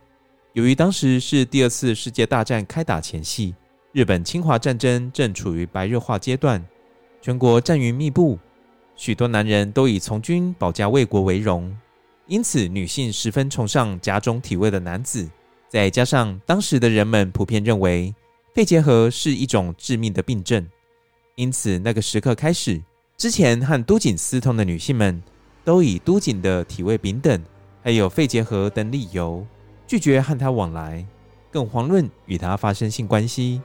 [0.54, 3.56] 由于当时是第二次世界大战开打前夕。
[3.94, 6.64] 日本侵华战争正处于白热化阶段，
[7.20, 8.38] 全国战云密布，
[8.98, 11.74] 许多男人都以从军保家卫国为荣，
[12.26, 15.30] 因此女性十分崇尚甲种体位的男子。
[15.70, 18.14] 再加上当时的人们普遍认为
[18.56, 20.66] 肺结核是一种致命的病症，
[21.36, 22.82] 因此那个时刻开始，
[23.16, 25.22] 之前和都锦私通的女性们
[25.64, 27.40] 都以都锦的体位平等，
[27.84, 29.46] 还有肺结核等理由
[29.86, 31.06] 拒绝和他往来，
[31.52, 33.62] 更遑论与他发生性关系。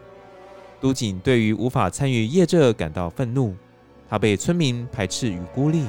[0.80, 3.54] 都锦对于无法参与业这感到愤怒，
[4.12, 5.88] 他被村民排斥与孤立，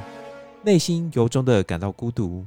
[0.64, 2.46] 内心由衷的感到孤独。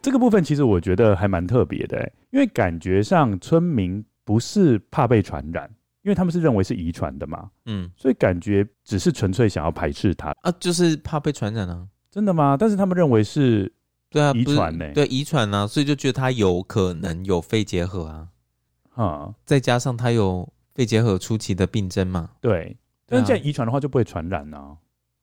[0.00, 5.68] 这个部分其实我觉得还蛮特别的，因为感觉上村民不是怕被传染，
[6.02, 12.56] 因为他们是认为是遗传的嘛，嗯，所以感觉只是纯粹想要排斥他啊，就是怕被传染啊，真的吗？
[12.56, 13.72] 但是他们认为是
[14.08, 18.28] 对啊，遗传呢，对遗传啊，所以就觉得他有可能有肺结核啊，
[18.94, 20.48] 啊，再加上他有。
[20.76, 22.76] 肺结核初期的病症嘛，对，
[23.10, 24.76] 但是这样遗传的话就不会传染啊，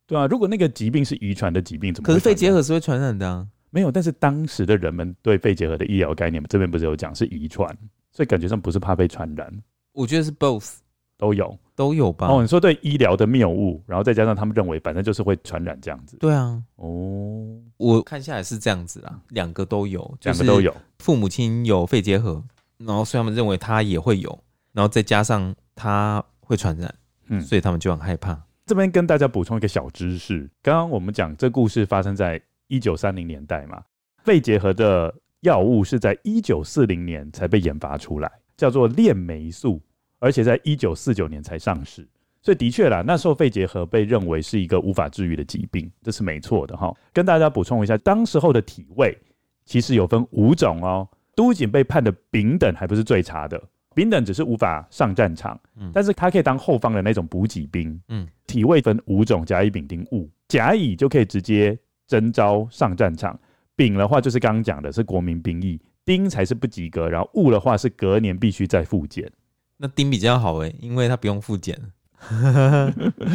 [0.07, 2.07] 对啊，如果那个疾病是遗传的疾病，怎么？
[2.07, 3.47] 可是肺结核是会传染的啊。
[3.69, 7.77] 没有，但是当时的人们对肺结核的医疗概念，这边不是有讲是遗传，
[8.11, 9.53] 所以感觉上不是怕被传染。
[9.91, 10.77] 我觉得是 both
[11.15, 12.27] 都有，都有吧。
[12.27, 16.17] 哦，你说对医疗的谬误，然后再加上他们认为反正就是会传染这样子。
[16.17, 22.43] 对啊，哦，我看下来是这样子啊，两个都有，两个都有，父母亲有肺结核，
[22.77, 24.39] 然后所以他们认为他也会有，
[24.73, 25.53] 然后再加上。
[25.77, 26.95] 他会传染，
[27.27, 28.39] 嗯，所以他们就很害怕。
[28.65, 33.83] 这边跟大家补充一个小知识：刚刚我们讲这故事发生在一九三零年代嘛，
[34.23, 39.79] 肺结核的药物是在一九四零年才被研发出来，叫做链霉素，
[40.19, 42.07] 而且在一九四九年才上市。
[42.41, 46.95] 所以的确啦，那时候肺结核被认为是一个无法治愈的疾病，这是没错的哈。
[47.11, 49.17] 跟大家补充一下，当时候的体位
[49.65, 53.61] 其实有分五种哦，都井被判的丙等还不是最差的。
[53.95, 60.29] 丙等只是无法上战场，嗯，但是他可以当后方的那种补给兵，嗯，体位分五种：甲乙丙丁戊。
[60.47, 63.39] 甲乙就可以直接征召上战场，
[63.75, 69.31] 丙的话就是刚刚讲的是国民兵役，丁才是不及格，然后戊的话是隔年必须再复检。
[69.77, 71.75] 那丁比较好诶，因为他不用复检，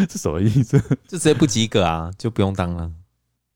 [0.08, 0.78] 是什么意思？
[1.08, 2.92] 就直接不及格啊，就不用当了。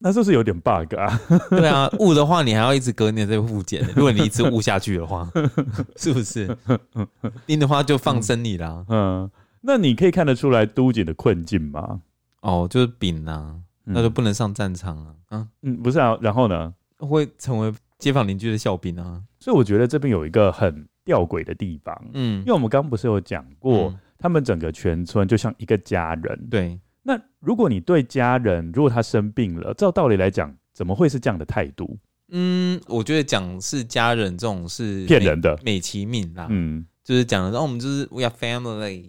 [0.05, 1.19] 那是不是有点 bug 啊？
[1.49, 3.83] 对啊，误的话你还要一直隔年再复检。
[3.97, 5.27] 如果你一直误下去的话，
[5.97, 6.55] 是不是？
[7.47, 8.85] 丁的话就放生你了。
[8.91, 9.31] 嗯，
[9.63, 12.03] 那你可以看得出来都锦的困境吗？
[12.43, 15.15] 哦，就是丙啊，那就不能上战场啊。
[15.31, 16.75] 嗯嗯，不是啊，然后呢？
[16.99, 19.23] 会成为街坊邻居的笑柄啊。
[19.41, 21.99] 所以我觉得这边有一个很吊诡的地方。
[22.13, 26.47] 嗯，因为我们刚刚不是有讲过，嗯、他们整个全村就像一个家人。
[26.51, 26.79] 对。
[27.07, 31.99] 那如果你对家人，如果他生病了，照道理来讲，怎么会是这样的态度？
[32.31, 36.47] 嗯，我觉得讲是家人这种是骗人的，美其名啦。
[36.49, 39.05] 嗯，就是讲的，然后我们就是 we are family，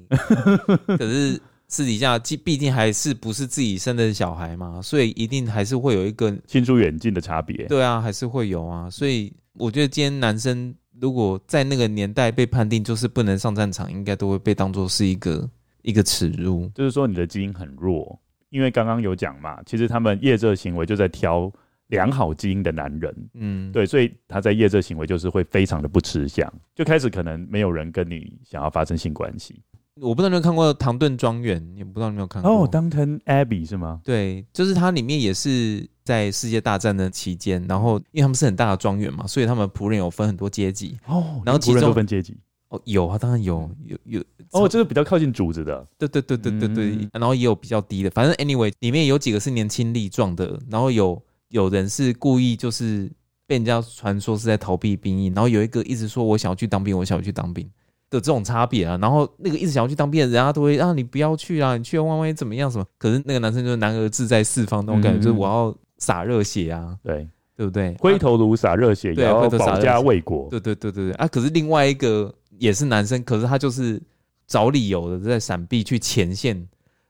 [0.98, 7.66] 可是私底下，毕毕竟还是不是自己生的小孩嘛，所以一定还是会有一个亲疏远近的差别。
[7.68, 8.90] 对啊，还是会有啊。
[8.90, 15.50] 所以我觉得今天男生如果在那个年代被判定就是不能上战场，应该都会被当做是一个。
[15.86, 18.20] 一个耻辱，就是说你的基因很弱，
[18.50, 21.52] 因为刚刚有讲嘛，其实他们业这行为就在挑
[21.88, 29.62] 良好基因的男人，嗯，对，所以他在业这行为就是会非常的不吃香，就开始可能没有人跟你想要发生性关系。
[30.02, 34.02] 我不知道你有没有看过《唐顿庄园》，也不知道你有没有看过哦，《Downton Abbey》是吗？
[34.04, 42.36] 对，就是它里面也是在世界大战的期间，然后因为他们是很大的庄园嘛，所以他们仆人有分很多阶级哦，然后仆人都分阶级。
[42.76, 53.12] 哦，有啊，当然有，有有哦，这个比较靠近主子的，对对对对对对，嗯、然后也有比较低的，反正 anyway 里面有几个是年轻力壮的，然后有有人是故意就是
[53.48, 57.64] 被人家传说是在逃避兵役，然后有一个一直说我想要去当兵，我想要去当兵
[58.10, 67.96] 的这种差别啊，然后那个一直想要去当兵的人家都会让、啊、你不要去啊，你去万一怎么样什么，可是那个男生就是男儿志在四方那种感觉，嗯、就是我要洒热血啊，对对不对？
[68.00, 72.34] 灰头颅洒热血，也要保家卫国，对对对对对啊，可是另外一个。
[72.58, 74.02] 也是男生，可是他就是
[74.48, 76.66] 找理由的在闪避去前线，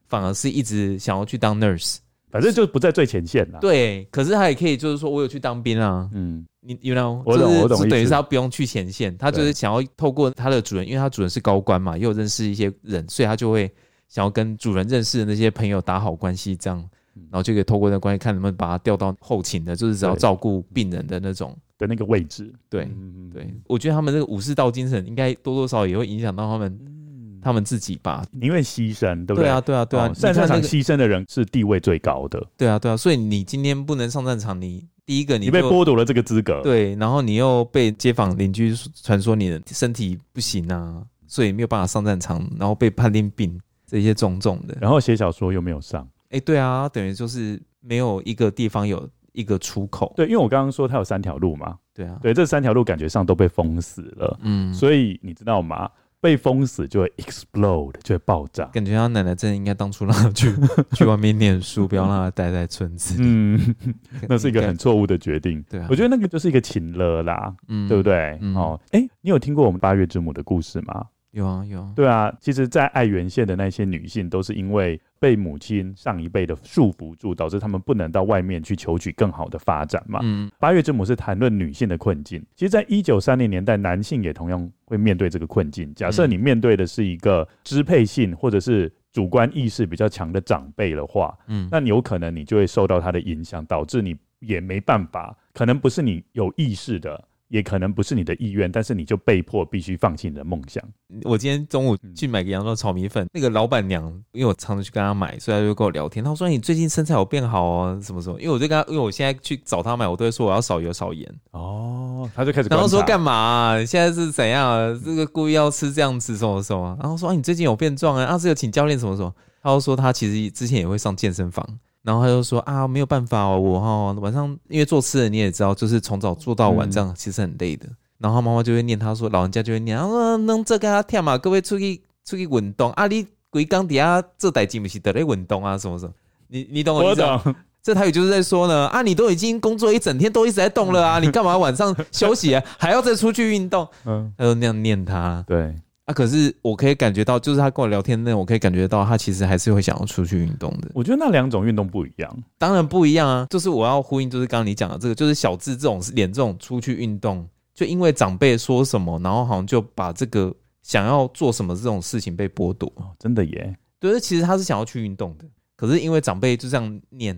[0.08, 1.97] 反而是一直想要去当 nurse，
[2.31, 3.60] 反正就不在最前线了。
[3.60, 13.71] 对，可是他也可以就是说我有去当兵啊，嗯，你 you know，我懂我懂，等于是他不用去前线，他就是想要透过他的主人，因为他主人是高官嘛，又认识一些人，所以他就会
[14.08, 16.84] 想要跟主人认识的那些朋友打好关系，这样，
[17.32, 21.56] 然后就可以透过那关系看能不能把他调到后勤的，就是只要照顾病人的那种。
[21.78, 28.23] 的那个位置，对，嗯、对，我觉得他们这个武士道精神，应该多多少少也会影响到他们，嗯、他们自己吧。
[28.39, 29.43] 因为牺牲，对不对？
[29.43, 30.13] 对啊，对啊，对啊。
[30.13, 32.41] 上战场牺牲的人是地位最高的。
[32.56, 32.95] 对啊，对啊。
[32.95, 36.62] 所以你今天不能上战场，你第一个你，你被剥夺了这个资格。
[36.63, 38.73] 对，然后你又被街坊邻居
[39.04, 44.78] 传说你的身体不行啊，所以没有办法上战场，然后被判定病这些种种的。
[44.80, 46.08] 然后写小说又没有上。
[46.36, 50.13] 哎，对啊，等于就是没有一个地方有一个出口。
[50.17, 51.78] 对，因为我刚刚说它有三条路嘛。
[51.93, 54.38] 对啊，对，这三条路感觉上都被封死了。
[54.41, 55.89] 嗯，所以你知道吗？
[56.21, 58.65] 被封死就会 explode，就会爆炸。
[58.74, 60.52] 感觉他奶奶真的应该当初让他去
[60.93, 63.24] 去外面念书，不要让他待在村子里。
[63.28, 63.76] 嗯，
[64.28, 65.63] 那是一个很错误的决定。
[65.69, 68.38] 对啊，我觉得那个就是一个情勒啦，嗯，对不对？
[68.41, 71.06] 嗯、哦，哎，你有听过我们八月之母的故事吗？
[71.36, 80.21] 有啊有啊，对啊，其实，在爱媛县的那些女性，都是因为被母亲上一辈的束缚住，导致她们不能到外面去求取更好的发展嘛。
[80.24, 82.41] 嗯，八月之母是谈论女性的困境。
[82.56, 85.93] 其实，在一九三零年代，男性也同样会面对这个困境。
[85.93, 97.21] 假设你面对的是一个支配性或者是主观意识比较强的长辈的话，嗯，那你有可能你就会受到他的影响，导致你也没办法，可能不是你有意识的。
[97.49, 100.84] 也可能不是你的意愿，但是你就被迫必须放弃你的梦想。
[101.23, 106.25] 我今天中午去买个羊肉炒米粉，嗯、那个老板娘，因为我常常去跟她买，所以她就跟我聊天。
[106.25, 111.31] 她说：“你最近身材有变好哦，什么什么？”因为我就跟她，因为我现在去找她买，我都会说我要少油少盐。
[111.51, 113.86] 哦，她就开始然后说干嘛、啊？
[113.86, 114.99] 现在是怎样、啊？
[115.05, 116.97] 这个故意要吃这样子什么什么？
[116.99, 118.25] 然后说：“啊，你最近有变壮啊？
[118.25, 121.65] 啊，是有请教练什么什么？”她就说她其实之前也会上健身房。
[122.06, 127.88] 然后他就说啊，没有办法哦，我哈晚上因为做吃的你也知道，就是从早做到晚，这样其实很累的。
[127.88, 136.13] 嗯、然后他妈妈就会念他说，老人家就会念，啊，能这个他跳嘛，各位出去出去运动啊，你规工底下这代志不是得来运动啊，什么什么，
[136.48, 137.41] 你你懂我意思吗？
[137.82, 143.88] 这台语就是在说呢，啊，你都已经工作一整天，都一直在动了啊，你干嘛晚上休息啊，还要再出去运动？
[144.06, 145.76] 嗯，他就那样念他，对。
[146.06, 146.13] 啊！
[146.13, 150.89] 可是我可以感觉到，就是他跟我聊天那，我可以感觉到他其实还是会想要出去运动的。
[150.94, 153.48] 我觉得那两种运动不一样，当然不一样啊。
[153.50, 162.88] 就是我要呼应，就是刚刚你讲的这个，就是小智这种连这种出去运动，就因为长辈说什么，然后好像就把这个想要做什么这种事情被剥夺。
[162.98, 163.76] 哦，真的耶？
[164.00, 167.36] 对，其实他是想要去运动的，可是因为长辈就这样念，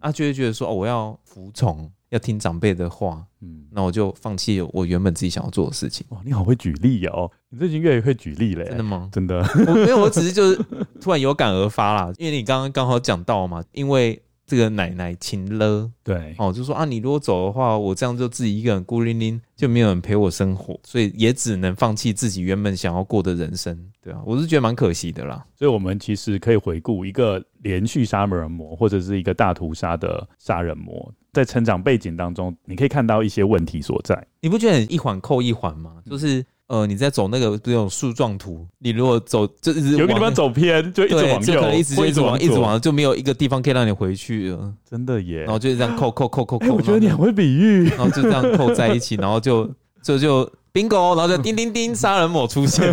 [0.00, 1.90] 啊，就会觉得说哦，我要服从。
[2.12, 6.06] 要听长辈的话，嗯，那我就放弃我原本自己想要做的事情。
[6.10, 7.30] 哇，你好会举例哦！
[7.48, 8.64] 你最近越来越会举例了。
[8.66, 9.08] 真的吗？
[9.10, 10.62] 真的，我没有，我只是就是
[11.00, 12.12] 突然有感而发啦。
[12.18, 25.42] 因为你刚刚刚好讲到嘛，因为这个奶奶请了，对，哦，就说啊，你如果走的话，我这样就自己一个人孤零零，就没有人陪我生活，所以也只能放弃自己原本想要过的人生，对啊，我是觉得蛮可惜的啦。
[25.56, 31.10] 所以，我们其实可以回顾一个连续杀人魔，或者是一个大屠杀的杀人魔。
[31.32, 34.26] 在成长背景当中，你可以看到一些问题所在。
[34.42, 35.94] 你不觉得一环扣一环吗？
[36.04, 44.72] 就是呃，你在走那个这种树状图，你如果走就一直有个地方走偏，就一直往右，就可能一直就一直往一直往，就没有一个地方可以让你回去了。
[44.88, 45.40] 真的耶！
[45.40, 46.72] 然后就这样扣扣扣扣扣。
[46.72, 47.90] 我觉得你很会比喻。
[47.90, 49.70] 然后就这样扣在一起，然后就
[50.02, 52.90] 就就 bingo，然后就叮叮叮，杀人魔出现。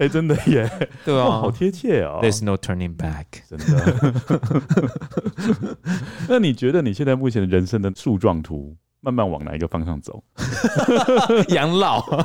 [0.00, 0.70] 哎，真的耶！
[1.02, 2.20] 对啊，好贴切哦。
[2.22, 4.14] There's no turning back，真的。
[6.28, 10.24] 那你觉得你现在目前的人生的树状图，慢慢往哪一个方向走？
[11.52, 12.02] 养老。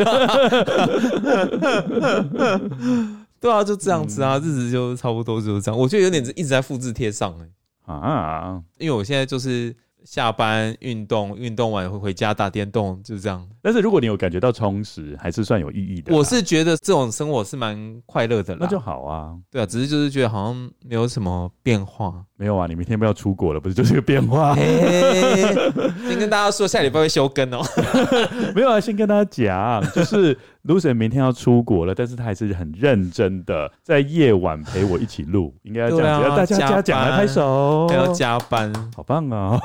[3.39, 5.77] 对啊，就这样子啊，日子就差不多就是这样。
[5.77, 7.47] 我觉得有点一直在复制贴上哎。
[7.93, 9.75] 啊，因为我现在就是。
[10.03, 13.45] 下班运动，运动完会回家打电动，就是这样。
[13.61, 16.15] 但是如果你有感觉到充实，还是算有意义的。
[16.15, 18.59] 我是觉得这种生活是蛮快乐的啦。
[18.61, 19.35] 那就好啊。
[19.51, 22.23] 对啊，只是就是觉得好像没有什么变化。
[22.39, 24.55] 没有啊，你明天不要出国了，不是就是个变化？
[26.07, 27.65] 先跟大家说，下礼拜会休更哦。
[28.55, 35.51] 没有啊，先跟大家讲，就是 Lucien 明天要出国了，但是他还是很认真的在夜晚陪我一起录。
[35.63, 39.59] 应该要这样子，要大家嘉奖来拍手，还要加班，好棒啊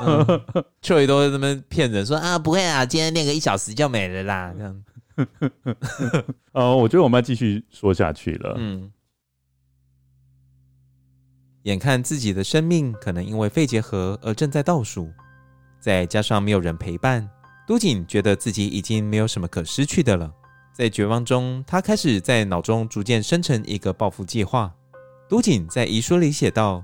[0.81, 4.51] ！Troy 都在那边骗人说啊，不会啊，今天练个一小时就没了啦。
[4.57, 4.83] 这样，
[6.53, 8.55] 哦，我觉得我们要继续说下去了。
[8.57, 8.89] 嗯，
[11.63, 15.11] 眼看自己的生命可能因为肺结核而正在倒数，
[15.79, 17.29] 再加上没有人陪伴，
[17.65, 20.31] 都锦觉得自己已经没有什么可失去的了。
[20.73, 24.73] 在绝望中，他开始在脑中逐渐生成一个报复计划。
[25.29, 26.83] 都锦在遗书里写道：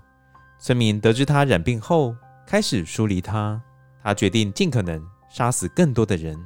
[0.59, 2.15] 村民得知他染病后，
[2.47, 3.61] 开始疏离他。
[4.01, 6.37] 他决定尽可能杀死更多的人，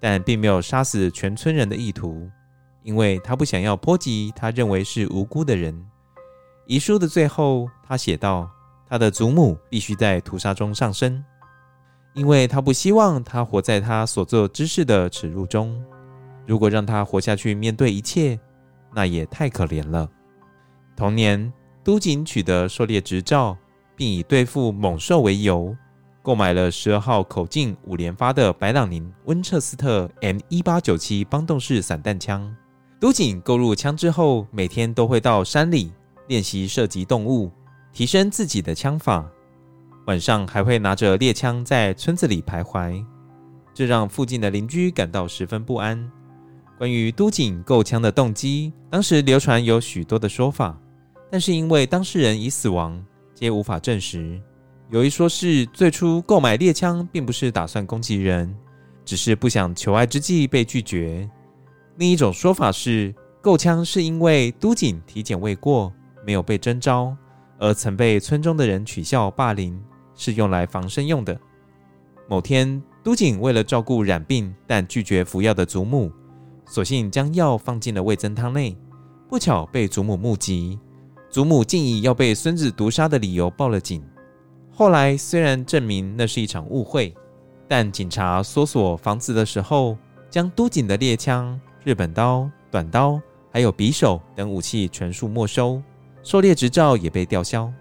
[0.00, 2.28] 但并没有杀死全村人的意图，
[2.82, 5.86] 因为他不想要波及他认为是无辜的人。
[6.66, 8.50] 遗书的最后，他写道：
[8.88, 11.24] 他的祖母必须在屠杀中丧生，
[12.12, 15.82] 因为他不希望他活在他所做之事的耻辱中。
[16.46, 18.38] 如果让他活下去面对一切，
[18.94, 20.08] 那也太可怜了。
[20.96, 21.52] 同年，
[21.84, 23.56] 都锦取得狩猎执照。
[23.98, 25.74] 并以对付猛兽为由，
[26.20, 32.54] 购买了十二号口径五连发的白朗宁温彻斯特 M 一八九七邦动式散弹枪。
[33.00, 35.94] 都锦购入枪支后，每天都会到山里
[36.28, 37.50] 练习射击动物，
[37.92, 39.28] 提升自己的枪法。
[40.06, 43.04] 晚上还会拿着猎枪在村子里徘徊，
[43.74, 46.10] 这让附近的邻居感到十分不安。
[46.78, 50.78] 关于都井购枪的动机，当时流传有许多的说法，
[51.30, 53.02] 但是因为当事人已死亡，
[53.34, 54.40] 皆无法证实。
[54.90, 58.54] 有一说是最初购买猎枪并不是打算攻击人，
[59.04, 61.28] 只是不想求爱之际被拒绝。
[61.96, 65.92] 另一种说法是购枪是因为都井体检未过，
[66.26, 67.16] 没有被征召，
[67.58, 69.80] 而曾被村中的人取笑霸凌。
[70.18, 71.38] 是用来防身用的。
[72.26, 76.10] 某天，都井为了照顾染病但拒绝服药的祖母，
[76.64, 78.74] 索性将药放进了味噌汤内。
[79.28, 80.78] 不巧被祖母目击，
[81.28, 84.02] 祖母竟以要被孙子毒杀的理由报了警。
[84.72, 87.14] 后来虽然证明那是一场误会，
[87.68, 89.98] 但警察搜索房子的时候，
[90.30, 93.20] 将都井的猎枪、日本刀、短刀
[93.52, 95.82] 还有匕首等武器全数没收，
[96.26, 97.72] 狩猎执照也被吊销。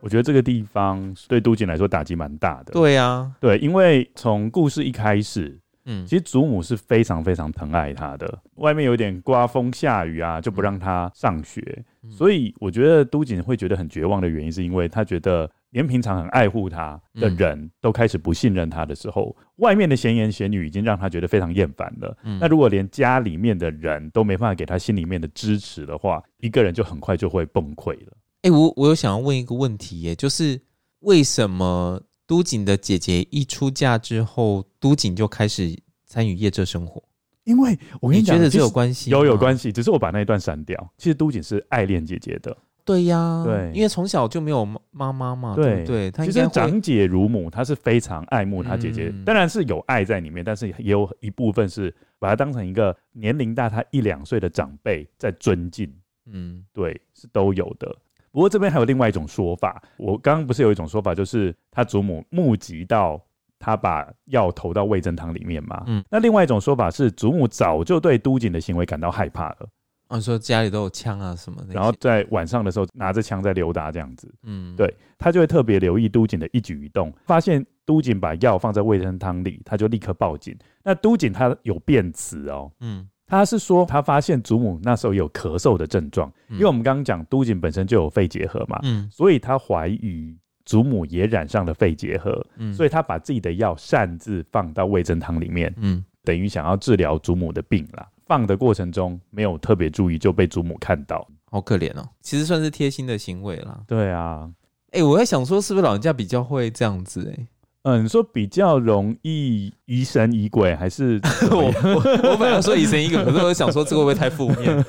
[0.00, 2.72] 我觉得这个地方对都锦来说打击蛮大的。
[2.72, 8.40] 对啊，对，因为从故事一开始，嗯，其实祖母是非常非常疼爱他的。
[8.56, 11.84] 外面有点刮风下雨啊，就不让他上学。
[12.10, 22.16] 所以我觉得都锦会觉得很绝望的原因，是因为他觉得连平常很爱护他的人都开始不信任他的时候，外面的闲言闲语已经让他觉得非常厌烦了。
[22.40, 28.16] 那如果连家里面的人都没办法给他心里面的支持的话，一个人就很快就会崩溃了。
[28.42, 30.60] 哎、欸，我我有想要问一个问题耶，就是
[31.00, 37.02] 为什么都井的姐姐一出嫁之后，都井就开始参与夜车生活？
[37.44, 39.10] 因为我跟你讲，觉得这有关系？
[39.10, 40.92] 有有关系，只是我把那一段删掉。
[40.98, 42.56] 其实都井是爱恋姐姐的。
[42.86, 55.92] 对呀，对，因为从小就没有妈妈嘛，对对，其实长姐如母，她是非常爱慕她姐姐，嗯、当然是有爱在里面，但是也有一部分是把她当成一个年龄大她一两岁的长辈在尊敬。
[56.30, 57.92] 嗯，对，是都有的。
[58.30, 63.20] 不过这边还有另外一种说法，我刚刚不是有一种说法，就是他祖母募集到
[63.58, 65.82] 他把药投到味噌汤里面嘛？
[65.86, 69.68] 嗯，那另外一种说法是，祖母早就对都井的行为感到害怕了。
[70.08, 74.32] 啊，说家里都有枪啊什么的，然后在晚上的时候拿着枪在溜达这样子。
[74.42, 80.56] 嗯，对，他就会特别留意都警的一举一动，发现都警把药放在卫生汤里，他就立刻报警。
[80.82, 83.08] 那都警他有辩词哦，嗯。
[83.28, 98.08] 他是说，他发现祖母那时候有咳嗽的症状，因为我们刚刚讲都警本身就有肺结核嘛，嗯，所以他怀疑祖母也染上了肺结核，嗯，所以他把自己的药擅自放到味噌汤里面，嗯，等于想要治疗祖母的病啦。
[98.26, 102.08] 放的过程中没有特别注意，就被祖母看到，好可怜哦。
[102.20, 103.80] 其实算是贴心的行为啦。
[103.86, 104.50] 对啊，
[104.90, 107.32] 哎，我在想说，是不是老人家比较会这样子？
[107.36, 107.46] 哎。
[107.88, 111.20] 嗯，你说比较容易疑神疑鬼，还是
[111.52, 114.84] 我我我本来说疑神疑鬼，可是我想说这个会不会太负面？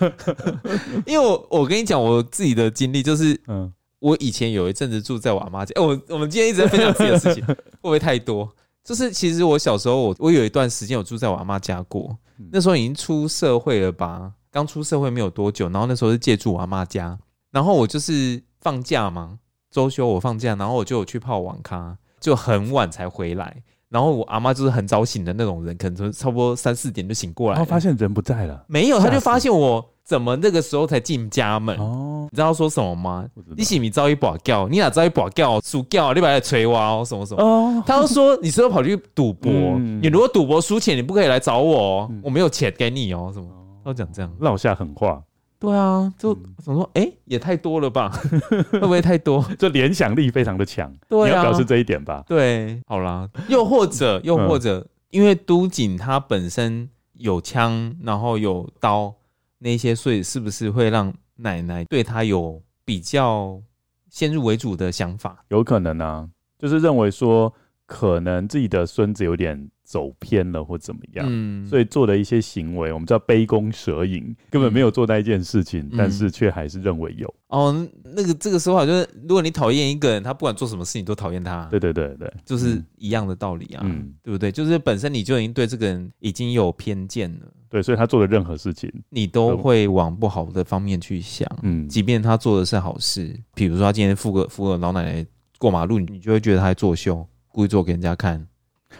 [1.06, 5.74] 因为我我跟你讲我自己的经历，就是嗯，我以前有一阵子住在我阿妈家。
[5.76, 8.52] 哎，我我们今天一直在分享自己的事情， 会不会太多？
[8.88, 12.18] 就是其实我小时候，我我有一段时间有住在我阿妈家过，
[12.54, 14.32] 那时候已经出社会了吧？
[14.50, 17.20] 刚出社会没有多久，然后那时候是借住我阿妈家，
[17.52, 21.98] 然后我就是放假嘛，周休我放假，然后我就有去泡网咖。
[22.20, 31.78] 就很晚才回来，然后我阿妈就是很早醒的那种人，可能差不多三四点就醒过来，然后发现人不在了，没有，他就发现我怎么那个时候才进家门？
[31.78, 33.26] 哦，你知道说什么吗？
[33.58, 35.60] 你洗米招一把叫，你哪招一把叫？
[35.60, 37.44] 输掉你把他捶挖哦，什么什么？
[37.44, 39.52] 哦，他就说你是不是跑去赌博？
[39.52, 43.48] 嗯、你如果赌博输钱，你不可以来找我，嗯、我没有钱给你哦，什么？
[43.84, 45.22] 他讲这样撂下狠话。
[45.60, 46.34] 对啊，就
[46.64, 48.10] 怎么说，哎、欸，也太多了吧？
[48.72, 49.44] 会不会太多？
[49.60, 52.24] 就联想力非常的强，对啊，你要表示这一点吧？
[52.28, 59.14] 对，好啦，又或者，又或者，嗯、因为都警他本身有枪，然后有刀，
[59.60, 63.62] 那些，税是不是会让奶奶对他有比较
[64.10, 65.44] 先入为主的想法？
[65.50, 66.30] 有可能啊，
[66.60, 67.54] 就是认为说，
[67.88, 69.68] 可能自己的孙子有点。
[69.88, 77.34] 走偏了或怎么样，嗯，所以做的一些行为，我们叫杯弓蛇影，根本没有做那一件事情，嗯、但是却还是认为有。
[77.48, 81.64] 哦，那个这个说法就是，如果你讨厌一个人，他不管做什么事情都讨厌他。
[81.72, 84.52] 对对对对，就是一样的道理啊，嗯，对不对？
[84.52, 95.26] 就是本身你就已经对这个人已经有偏见了，对，所以他做的任何事情，你都会往不好的方面去想，嗯，即便他做的是好事，比如说他今天扶个扶个老奶奶
[95.58, 97.26] 过马路，你就会觉得他在作秀，
[97.58, 98.48] 故意做给人家看。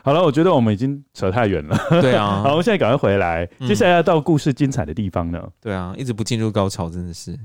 [0.04, 1.78] 好了，我觉得我们已经扯太远了。
[2.02, 5.40] 对啊， 好，我们现在赶快回来，接下来要到故事精彩的地方呢。
[5.62, 7.38] 对啊，一直不进入高潮，真的是。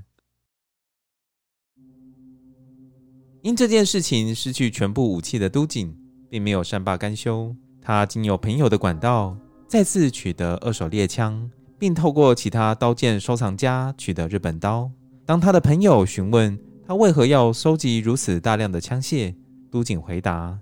[3.43, 5.95] 因这件事情失去全部武器的都井，
[6.31, 9.37] 并没有善罢甘休，他经由朋友的管道，
[9.69, 14.91] 再次取得二手猎枪，并透过其他刀剑收藏家取得日本刀。
[15.27, 19.35] 当他的朋友询问他为何要收集如此大量的枪械，
[19.71, 20.59] 都锦回答：“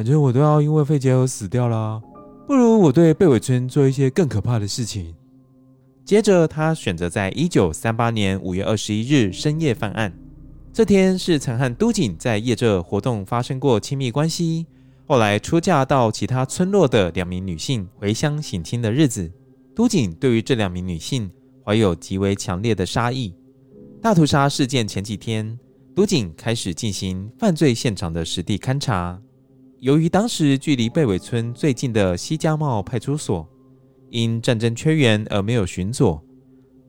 [0.00, 2.00] 反正我都要因为肺结核死掉啦，
[2.46, 5.14] 不如我对贝尾村做一些更可怕的事情。”
[6.06, 10.10] 接着，他选择在一九三八年五月二十一日深夜犯案。
[10.72, 14.66] 这天是曾和都锦在夜这活动发生过亲密关系，
[15.06, 19.30] 后来出嫁到其他村落的两名女性回乡省亲的日子。
[19.76, 21.30] 都锦对于这两名女性
[21.62, 23.34] 怀有极为强烈的杀意。
[24.00, 25.58] 大屠杀事件前几天，
[25.94, 29.20] 都锦开始进行犯罪现场的实地勘查。
[29.80, 33.48] 由于当时距离贝尾村最近的西家茂派出所
[34.10, 36.22] 因战争缺员而没有巡佐，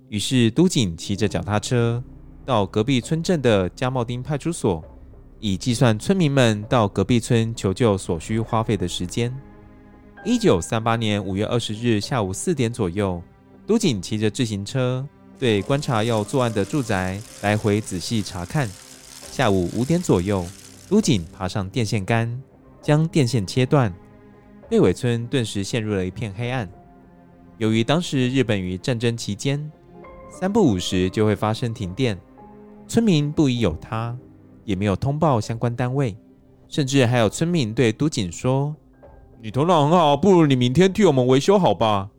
[0.10, 2.04] 于是都锦骑着脚踏车。
[2.46, 4.84] 到隔壁村镇的加茂町派出所，
[5.40, 9.34] 以计算村民们到隔壁村求救所需花费的时间。
[10.26, 13.24] 一九三八年五月二十日下午四点左右，
[13.66, 15.08] 都锦骑着自行车，
[15.40, 18.68] 对观察要作案的住宅来回仔细查看。
[19.32, 20.46] 下午五点左右，
[20.90, 22.42] 都锦爬上电线杆，
[22.82, 23.94] 将电线切断，
[24.70, 26.68] 贝尾村顿时陷入了一片黑暗。
[27.58, 29.72] 由于当时日本于战争期间，
[30.30, 32.20] 三不五时就会发生停电。
[32.88, 34.18] 村民不疑有他，
[34.66, 36.18] 也没有通报相关单位，
[36.68, 38.76] 甚至还有村民对都锦说
[39.42, 42.10] ：“你头脑很好，不如你明天替我们维修好吧。”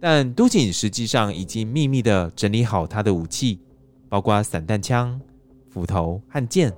[0.00, 3.60] 但都锦实际上已经秘密地整理好他的武器，
[4.08, 5.20] 包括散弹枪、
[5.68, 6.72] 斧头和剑，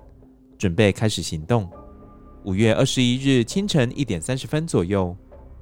[0.58, 1.70] 准备开始行动。
[2.44, 5.14] 五月二十一日清晨一点三十分左右，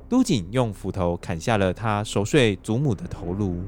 [0.08, 3.64] 都锦用斧头砍下了他熟睡祖母的头颅，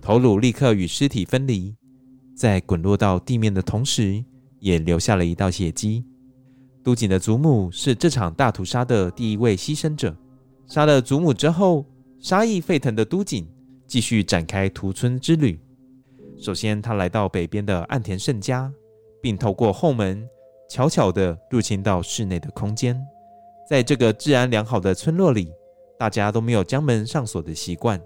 [0.00, 1.74] 头颅立刻与尸体分离。
[2.34, 4.24] 在滚落到地面的同时，
[4.58, 6.02] 也留下了一道血迹。
[6.82, 10.16] 都锦的祖母是这场大屠杀的第一位牺牲者。
[10.66, 11.84] 杀了祖母之后，
[12.18, 13.46] 杀意沸腾的都锦
[13.86, 15.60] 继续展开屠村之旅。
[16.38, 18.72] 首先，他来到北边的岸田胜家，
[19.20, 20.26] 并透过后门
[20.68, 23.06] 悄悄地入侵到室内的空间。
[23.68, 25.52] 在这个治安良好的村落里，
[25.98, 28.00] 大家都没有将门上锁的习惯。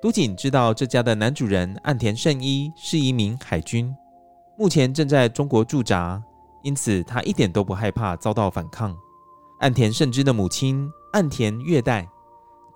[0.00, 3.92] 都锦知道这家的男主人岸田胜一是一名海军，
[4.56, 6.22] 目前正在中国驻扎，
[6.62, 8.96] 因此他一点都不害怕遭到反抗。
[9.58, 12.08] 岸田胜之的母亲岸田月代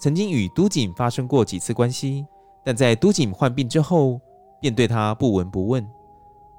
[0.00, 2.26] 曾经与都井发生过几次关系，
[2.64, 4.20] 但在都锦患病之后，
[4.60, 5.88] 便对他不闻不问。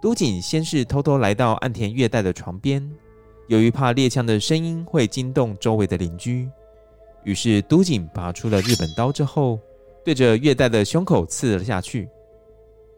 [0.03, 2.91] 都井先是偷偷来到岸田月代的床边，
[3.47, 6.49] 由于怕猎枪的声音会惊动周围的邻居，
[7.23, 9.57] 于是都井拔出了日本刀之后。
[10.03, 12.09] 对着月代的胸口刺了下去。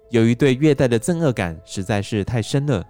[0.09, 2.83] 由于对月代的憎恶感实在是太深了，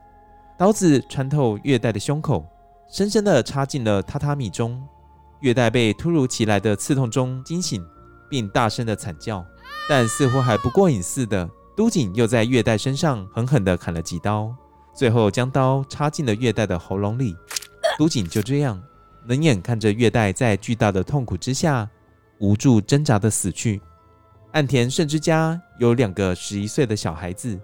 [0.57, 2.47] 刀子穿透月代的胸口，
[2.87, 4.81] 深深地插进了榻榻米中。
[5.41, 7.85] 月代被突如其来的刺痛中惊醒，
[8.29, 9.45] 并大声地惨叫。
[9.89, 14.55] 但似乎还不过瘾似的，都锦又在月代身上狠狠地砍了几刀，
[14.93, 17.35] 最后将刀插进了月代的喉咙里。
[17.97, 18.81] 都锦就这样
[19.25, 21.89] 冷眼看着月代在巨大的痛苦之下
[22.39, 23.81] 无助挣扎地死去。
[24.51, 27.59] 岸田胜之家有两个十一岁的小孩子，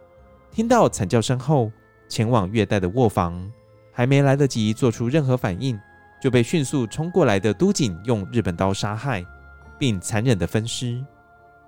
[0.51, 1.72] 听到惨叫声后，
[2.09, 3.49] 前往月代的卧房，
[3.93, 5.80] 还没来得及做出任何反应，
[6.22, 9.26] 就被迅速冲过来的都锦用日本刀杀害，
[9.80, 11.01] 并残忍地分尸。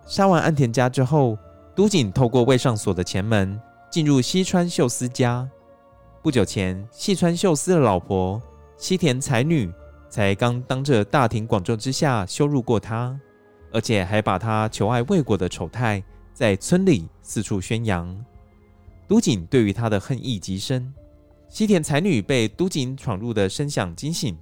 [0.06, 1.38] 杀完岸田家之后，
[1.76, 3.60] 都锦透过未上锁的前门
[3.90, 5.50] 进入西川秀司家。
[6.22, 8.42] 不久前，细川秀司的老婆
[8.78, 9.72] 西田才女
[10.10, 13.20] 才刚当着大庭广众之下羞辱过他。
[13.72, 18.16] 而且还把他求爱未果的丑态在村里四处宣扬。
[19.08, 20.94] 都锦对于他的恨意极深。
[21.50, 24.38] 西田才女被都锦闯入的声响惊醒，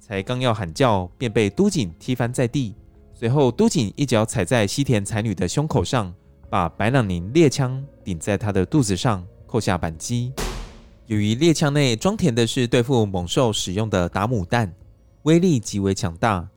[0.00, 2.74] 才刚要喊叫，便被都锦踢翻在地。
[3.12, 6.12] 随后，都锦一脚踩在西田才女的胸口上，
[6.54, 10.32] 把白朗宁猎枪顶在他的肚子上，扣下扳机。
[11.06, 14.72] 由于猎枪内装填的是对付猛兽使用的达姆弹，
[15.24, 16.48] 威力极为强大。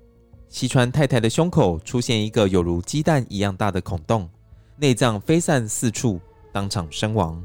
[0.49, 4.29] 西川太太的胸口出现一个有如鸡蛋一样大的孔洞，
[4.75, 6.21] 内脏飞散四处，
[6.53, 7.43] 当场身亡。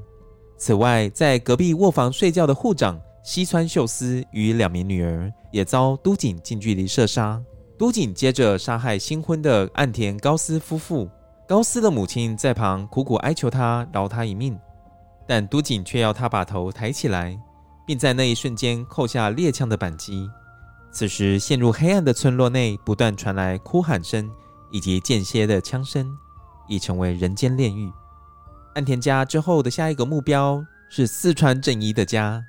[0.59, 7.42] 此外，在隔壁卧房睡觉的护长西川秀司与两名女儿也遭都锦近距离射杀。
[7.78, 11.09] 都锦接着杀害新婚的岸田高司夫妇，
[11.49, 14.59] 高斯的母亲在旁苦苦哀求他饶他一命，
[15.26, 17.38] 但都锦却要他把头抬起来，
[17.86, 20.30] 并在那一瞬间扣下猎枪的扳机。
[20.93, 24.30] 此时，陷入黑暗的村落内不断传来哭喊声
[24.70, 26.07] 以及间歇的枪声，
[26.68, 27.90] 已成为人间炼狱。
[28.74, 32.43] 岸田家之后的下一个目标是四川正一的家。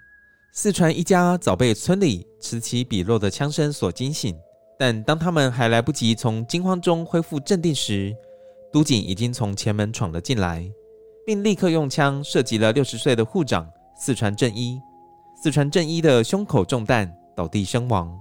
[0.51, 4.35] 四川一家早被村里此起彼落的枪声所惊醒，
[4.77, 8.15] 但当他们还来不及从惊慌中恢复镇定时，
[8.73, 10.69] 都锦已经从前门闯了进来。
[11.25, 13.65] 并立刻用枪射击了六十岁的护长
[13.95, 14.77] 四川正一。
[15.41, 18.13] 四川正一的胸口中弹，倒地身亡。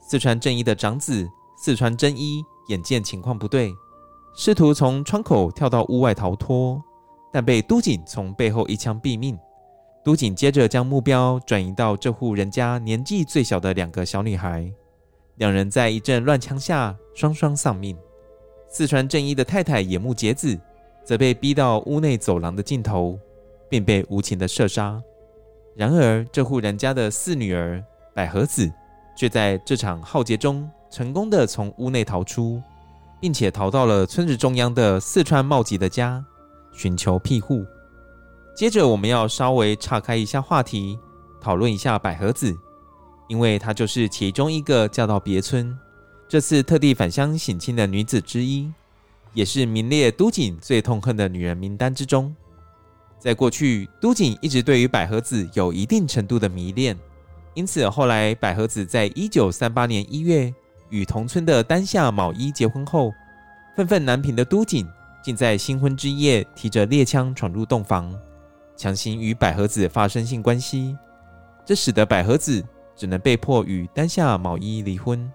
[0.00, 3.72] 四川正一的长子四川真一眼见情况不对，
[4.36, 6.82] 试图从窗口跳到屋外逃脱，
[7.32, 9.38] 但被都警从背后一枪毙命。
[10.04, 14.70] 都警接着将目标转移到这户人家年纪最小的两个小女孩，
[15.36, 17.96] 两人在一阵乱枪下双双丧命。
[18.76, 20.58] 四川正一的太太野木节子
[21.04, 23.16] 则被逼到屋内走廊的尽头，
[23.68, 25.00] 便被无情的射杀。
[25.76, 27.80] 然而，这户人家的四女儿
[28.12, 28.68] 百合子
[29.16, 32.60] 却在这场浩劫中成功地从屋内逃出，
[33.20, 36.24] 并且逃到了村子中央的四川茂吉的家，
[36.72, 37.64] 寻求庇护。
[38.56, 40.98] 接着，我们要稍微岔开一下话题，
[41.40, 42.52] 讨论一下百合子，
[43.28, 45.78] 因为她就是其中一个嫁到别村，
[46.34, 48.68] 这次特地返乡省亲的女子之一，
[49.34, 52.34] 也是名列都警最痛恨的女人名单之中。
[53.20, 56.98] 在过去，都警一直对于百合子有一定程度的迷恋，
[57.54, 60.52] 因此后来百合子在一九三八年一月
[60.88, 63.12] 与同村的丹下卯一结婚后，
[63.76, 64.84] 愤愤难平的都警
[65.22, 68.12] 竟在新婚之夜提着猎枪闯入洞房，
[68.76, 70.96] 强行与百合子发生性关系，
[71.64, 72.60] 这使得百合子
[72.96, 75.30] 只能被迫与丹下卯一离婚。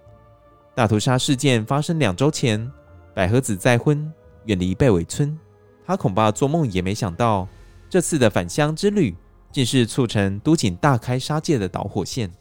[0.75, 2.71] 大屠杀事件发生两周前，
[3.13, 4.11] 百合子再婚，
[4.45, 5.37] 远离贝尾村，
[5.85, 7.47] 她恐怕做梦也没想到。
[7.89, 9.15] 这次的返乡之旅，
[9.51, 12.31] 竟是促成都警大开杀戒的导火线。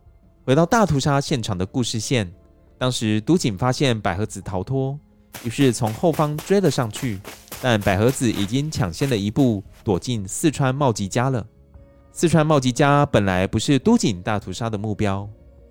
[0.45, 2.31] 回到大屠杀现场的故事线，
[2.76, 4.99] 当时都警发现百合子逃脱，
[5.43, 7.20] 于是从后方追了上去，
[7.61, 11.45] 但百合子已经抢先了一步，躲进四川茂吉家了。
[12.12, 15.29] 四川茂吉家本来不是都警大屠杀的目标，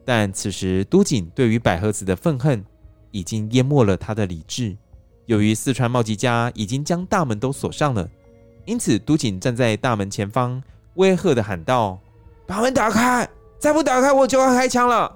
[0.08, 2.64] 但此时都警对于百合子的愤恨，
[3.12, 4.74] 已经淹没了他的理智。
[5.26, 8.10] 由于四川茂吉家已经将大门都锁上了。
[8.64, 11.99] 因此，都警站在大门前方，威吓地喊道
[12.47, 13.28] ：“把门打开！
[13.60, 15.14] 再不打开，我就要开枪了。”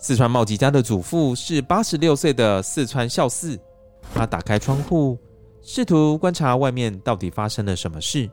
[0.00, 3.60] 四川茂吉家的祖父是八十六岁的四川孝四，
[4.14, 5.18] 他打开窗户，
[5.60, 8.30] 试图观察外面到底发生了什么事。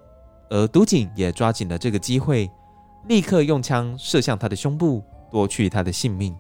[0.50, 2.50] 而都警也抓紧了这个机会，
[3.10, 6.36] 立刻用枪射向他的胸部，夺去他的性命。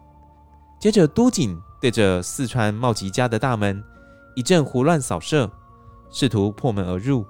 [0.79, 3.83] 接着，都警对着四川茂吉家的大门
[4.35, 5.49] 一阵胡乱扫射，
[6.11, 7.25] 试图破门而入。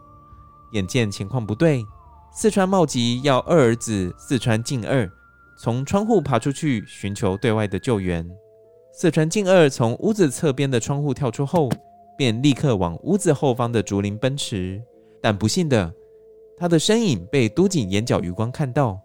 [0.74, 1.86] 眼见情况不对，
[2.34, 5.10] 四川茂吉要二儿子四川进二
[5.58, 8.30] 从窗户爬出去寻求对外的救援。
[8.94, 11.70] 四川进二从屋子侧边的窗户跳出后，
[12.18, 14.82] 便立刻往屋子后方的竹林奔驰。
[15.22, 15.92] 但不幸的，
[16.58, 19.00] 他的身影被都警眼角余光看到，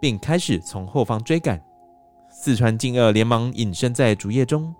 [0.00, 1.62] 并开始从后方追赶。
[2.44, 4.74] 四川进二连忙隐身在竹叶中，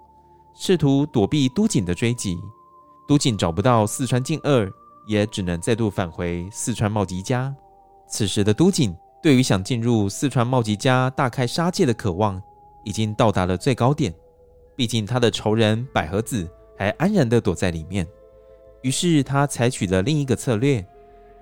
[0.52, 2.36] 试图躲避都警的追击。
[3.08, 4.70] 都警找不到四川进二。
[5.06, 7.54] 也只能再度返回四川茂吉家。
[8.06, 12.42] 此时的都警对于想进入四川茂吉家大开杀戒的渴望，
[12.84, 14.14] 已经到达了最高点。
[14.76, 16.46] 毕竟他的仇人百合子
[16.76, 18.06] 还安然地躲在里面。
[18.82, 20.84] 于是他采取了另一个策略，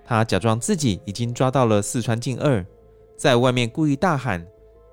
[0.04, 2.64] 他假装自己已经抓到了四川进二，
[3.16, 4.46] 在外面故意大喊：“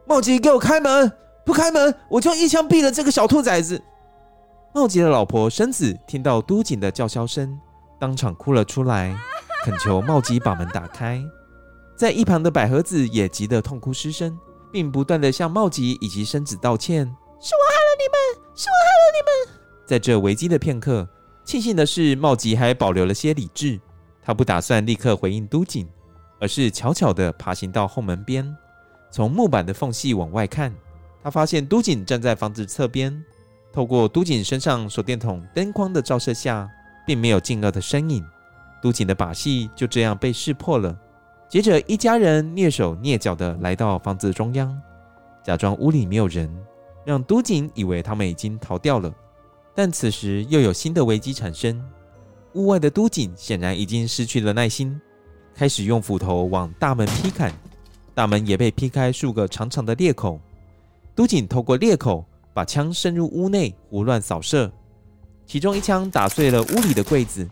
[0.10, 1.12] 茂吉，给我开门！
[1.45, 3.80] 不开门，我就一枪毙了这个小兔崽子！”
[4.74, 7.55] 茂吉的老婆生子听到都警的叫嚣声。
[7.99, 9.16] 当场哭了出来，
[9.64, 11.24] 恳求茂吉把门打开。
[11.95, 14.36] 在一旁的百合子也急得痛哭失声，
[14.74, 17.05] 并不断的向茂吉以及生子道歉
[17.39, 21.07] ：“是我害了你们，是我害了你们。”在这危机的片刻，
[21.45, 23.80] 庆幸的是茂吉还保留了些理智，
[24.24, 25.88] 他不打算立刻回应都警，
[26.41, 28.55] 而是悄悄地爬行到后门边，
[29.12, 30.74] 从木板的缝隙往外看。
[31.22, 33.24] 他发现都警站在房子侧边，
[33.72, 36.70] 透过都警身上手电筒灯光的照射下。
[37.10, 38.24] 并没有进二的身影，
[38.84, 40.95] 都警的把戏就这样被识破了。
[41.49, 44.80] 接着，一家人蹑手蹑脚地来到房子中央，
[45.43, 46.47] 假装屋里没有人，
[47.03, 49.12] 让都警以为他们已经逃掉了。
[49.74, 51.84] 但此时又有新的危机产生，
[52.53, 55.01] 屋外的都警显然已经失去了耐心，
[55.55, 57.51] 开始用斧头往大门劈砍，
[58.20, 60.42] 大门也被劈开数个长长的裂口。
[61.16, 64.70] 都警透过裂口把枪伸入屋内，胡乱扫射。
[65.46, 67.50] 其中一枪打碎了屋里的柜子，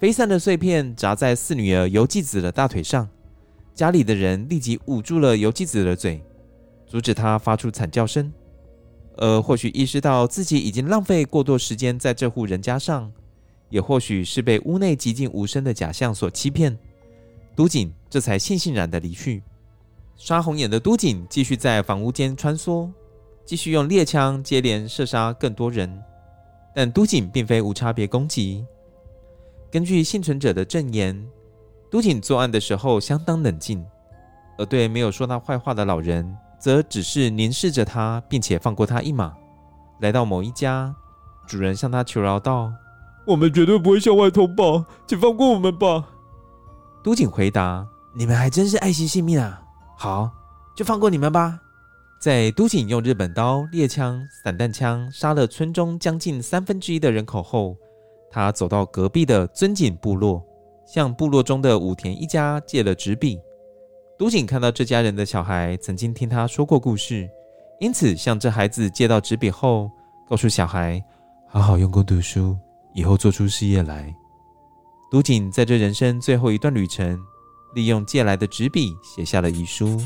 [0.00, 3.06] 飞散的碎片砸在四女儿由纪子的大腿上，
[3.74, 6.22] 家里的人立即捂住了由纪子的嘴，
[6.86, 8.32] 阻止她发出惨叫声。
[9.18, 13.12] 而或许意识到自己已经浪费过多时间在这户人家上，
[13.68, 16.78] 也或许是被屋内寂静无声的假象所欺骗，
[17.54, 19.42] 都警这才悻悻然的离去。
[20.22, 22.88] 杀红眼的都警继续在房屋间穿梭，
[23.44, 26.00] 继续用猎枪接连射杀更多人。
[26.72, 28.64] 但都警并非无差别攻击。
[29.68, 31.28] 根据幸存者的证言，
[31.90, 33.84] 都警作案的时候相当冷静，
[34.58, 39.34] 而对没有说他坏话的老人，则只是凝视着他，并且放过他一马。
[40.02, 40.94] 来到某一家，
[41.48, 42.72] 主人向他求饶道
[43.26, 46.10] ：“我们绝对不会向外通报，请放过我们吧。”
[47.02, 49.58] 都警回答：“你们还真是爱惜性命啊！
[49.96, 50.30] 好，
[50.76, 51.60] 就放过你们吧。”
[52.20, 57.76] 在都锦用日本刀、猎枪、散弹枪杀了村中将近三分之一的人口后，
[58.30, 60.42] 他走到隔壁的尊井部落。
[60.84, 63.40] 向部落中的武田一家借了纸笔。
[64.18, 67.28] 都锦看到这家人的小孩曾经听他说过故事，
[67.80, 69.90] 因此向这孩子借到纸笔后，
[70.28, 71.02] 告诉小孩
[71.48, 72.56] 好好用功读书，
[72.94, 74.14] 以后做出事业来。
[75.10, 77.18] 都锦在这人生最后一段旅程，
[77.74, 80.00] 利用借来的纸笔写下了遗书。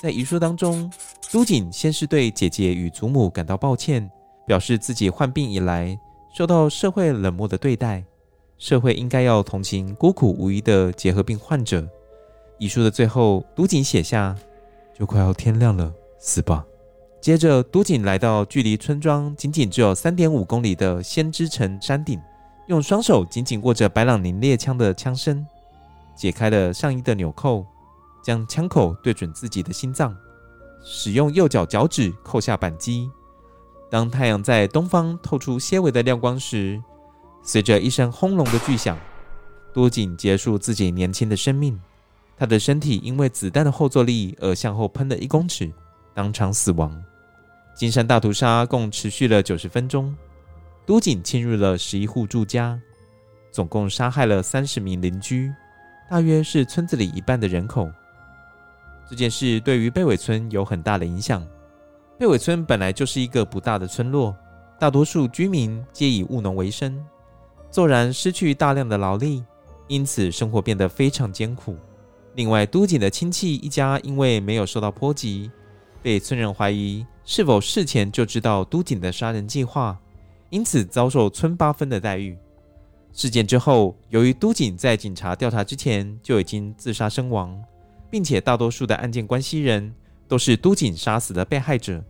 [0.00, 0.90] 在遗书当中，
[1.32, 4.10] 都锦先是对姐姐与祖母感到抱歉，
[4.46, 5.98] 表示自己患病以来
[6.36, 8.04] 受到社会冷漠的对待。
[8.56, 11.86] 社会应该要同情孤苦无依的结核病患者。
[12.58, 14.34] 遗书的最后，都锦写下
[14.96, 16.64] ：“就快要天亮了，死吧。”
[17.20, 22.20] 接着，都锦来到距离村庄仅仅只有三点五公里的仙之城山顶，
[22.68, 25.44] 用双手紧紧握着白朗宁猎枪的枪身，
[26.16, 27.66] 解开了上衣的纽扣，
[28.22, 30.16] 将枪口对准自己的心脏，
[30.84, 33.10] 使用右脚脚趾扣下扳机。
[33.90, 36.82] 当太阳在东方透出些微的亮光时，
[37.42, 38.98] 随着一声轰隆的巨响，
[39.72, 41.80] 都锦结束自己年轻的生命。
[42.36, 45.70] 他的身体因为子弹的后坐力而向后喷了一公尺，
[46.12, 47.00] 当场死亡。
[47.76, 50.14] 金山大屠杀共持续了九十分钟，
[50.84, 52.80] 都锦侵入了十一户住家，
[53.52, 55.52] 总共杀害了三十名邻居，
[56.08, 57.90] 大约是村子里一半的人口。
[59.08, 61.46] 这件事对于贝尾村有很大的影响。
[62.18, 64.34] 贝尾村本来就是一个不大的村落，
[64.78, 67.04] 大多数居民皆以务农为生。
[67.70, 69.44] 骤然失去大量的劳力，
[69.88, 71.76] 因此生活变得非常艰苦。
[72.34, 75.50] 另外，都锦的亲戚一家因为没有受到波及，
[76.02, 79.98] 被村人怀疑是否事前就知道都锦的杀人计划，
[80.50, 82.38] 因此遭受村八分的待遇。
[83.14, 87.56] 事件之后，由于都锦在警察调查之前就已经自杀身亡，
[88.10, 89.94] 并且大多数的案件关系人
[90.26, 92.04] 都是都锦杀死的被害者。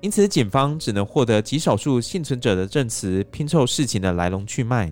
[0.00, 4.90] 因此，警方只能获得极少数幸存者的证词，拼凑事情的来龙去脉。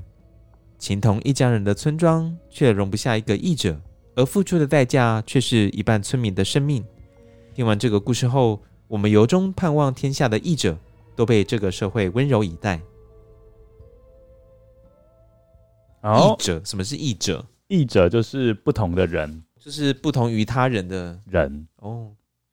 [0.78, 3.80] 情同一家人的村庄却容不下一个异者，
[4.14, 6.84] 而付出的代价却是一半村民的生命。
[7.54, 10.78] 听完这个故事后，我们由衷盼望天下的异者
[11.16, 12.80] 都被这个社会温柔以待。
[16.02, 17.44] 哦，异者，什么是异者？
[17.68, 22.10] 异者就是不同的人，就是不同于他人的人哦。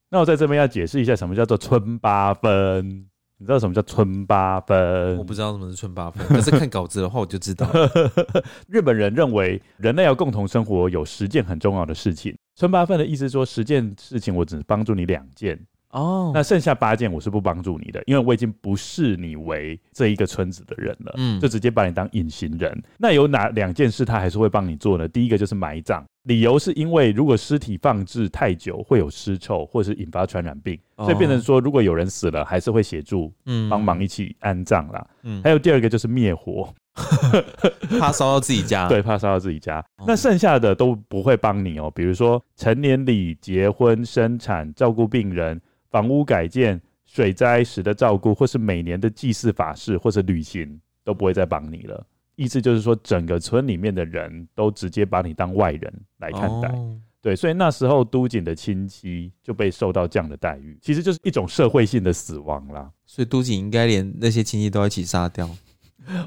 [0.10, 3.08] 那我在这边要解释一下，什么叫做村八分？
[3.40, 5.18] 你知道什么叫村八分？
[5.18, 7.70] 我不知道什么是村八分， 可是看稿子的话，我就知道。
[8.68, 12.36] 日本人认为人类要共同生活，有十件很重要的事情。
[12.56, 15.60] 村八分的意思说，十件事情我只帮助你两件。
[15.92, 22.84] 哦，那剩下八件我是不帮助你的，因为我已经不视你为这一个村子的人了，嗯，就直接把你当隐形人。
[22.98, 25.08] 那有哪两件事他还是会帮你做呢？
[25.08, 35.08] 第一个就是埋葬，理由是因为如果尸体放置太久会有尸臭，或是引发传染病，所以变成说如果有人死了，还是会协助，嗯，帮忙一起安葬啦。
[35.24, 36.74] 嗯，还有第二个就是灭火，
[38.00, 39.84] 怕烧到自己家， 对，怕烧到自己家。
[40.06, 45.62] 那剩下的都不会帮你哦，比如说成年礼、结婚、生产、照顾病人。
[45.90, 52.06] 房屋改建、水灾时的照顾，或是每年的祭祀法事，或是旅行，都不会再帮你了。
[52.36, 56.68] 意思就是说，整个村里面的人都直接把你当外人来看待。
[56.68, 62.92] 哦、对，所以那时候都锦的亲戚就被受到这样的待遇，其实就是一种社会性的死亡啦。
[63.06, 65.50] 所以都锦应该连那些亲戚都一起杀掉。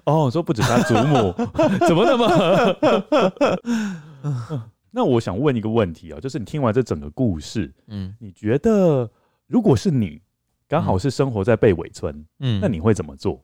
[0.04, 1.32] 哦，说不止他祖母，
[1.86, 2.76] 怎么那么？
[4.90, 9.10] 那我想问一个问题啊，就是你听完这整个故事，嗯，你觉得？
[9.46, 10.20] 如果是你，
[10.68, 13.42] 刚好是生活在贝尾村，嗯，那你会怎么做？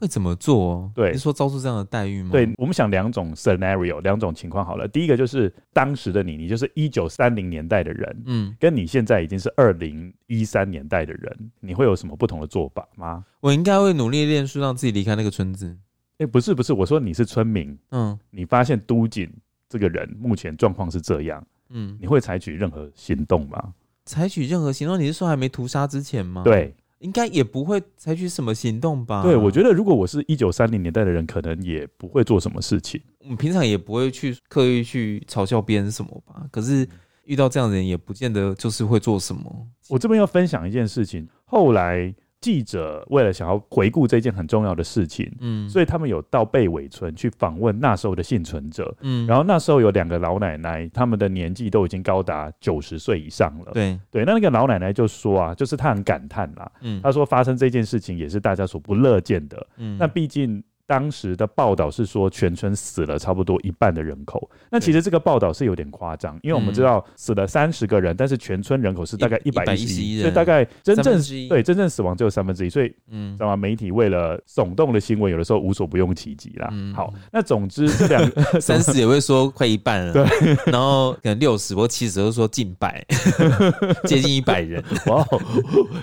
[0.00, 0.90] 会怎么做？
[0.94, 2.30] 对，你是说遭受这样的待遇吗？
[2.32, 4.88] 对，我们想两种 scenario，两种情况好了。
[4.88, 13.22] 第一个就是当时的你，你就是一九三零年代的人，嗯，跟你现在已经是二零一三年代的人，你会有什么不同的做法吗？
[13.40, 15.76] 我应该会努力练书，让自己离开那个村子。
[16.16, 19.30] 哎，不是不是，我说你是村民，嗯，你发现都锦
[19.68, 23.74] 这个人目前状况是这样，嗯，你会采取任何行动吗？
[24.06, 24.98] 采取任何行动？
[24.98, 26.42] 你是说还没屠杀之前吗？
[26.42, 29.22] 对，应该也不会采取什么行动吧？
[29.22, 33.00] 对，我觉得如果我是一九三零年代的人，可能也不会做什么事情。
[33.20, 36.46] 我们平常也不会去刻意去嘲笑别人什么吧？
[36.50, 36.86] 可是
[37.24, 39.66] 遇到这样的人，也不见得就是会做什么。
[39.88, 53.98] 我这边要分享一件事情，后来记者为了想要回顾这件很重要的事情，嗯，所以他们有到贝尾村去访问那时候的幸存者，嗯，然后那时候有两个老奶奶，他们的年纪都已经高达九十岁以上了，对。
[54.10, 60.62] 对，那那个老奶奶就说啊，就是她很感叹啦，嗯，她说发生这件事情也是大家所不乐见的，嗯，那毕竟。
[60.90, 64.50] 当时的报道是说，全村死了差不多一半的人口。
[64.68, 72.68] 那其实这个报道是有点夸张，因为我们知道死了三十个人，但是全村人口是大概一百一十一，所以大概真正对真正死亡只有三分之一。
[72.68, 73.56] 所以，嗯，知道吗？
[73.56, 76.68] 媒体为了耸动的新闻，有的时候无所不用其极啦。
[76.92, 80.24] 好，那总之这两个 三十也会说快一半了，对，
[80.72, 83.06] 然后可能六十或七十都说近百，
[84.06, 84.82] 接近一百人。
[85.06, 85.24] 哇，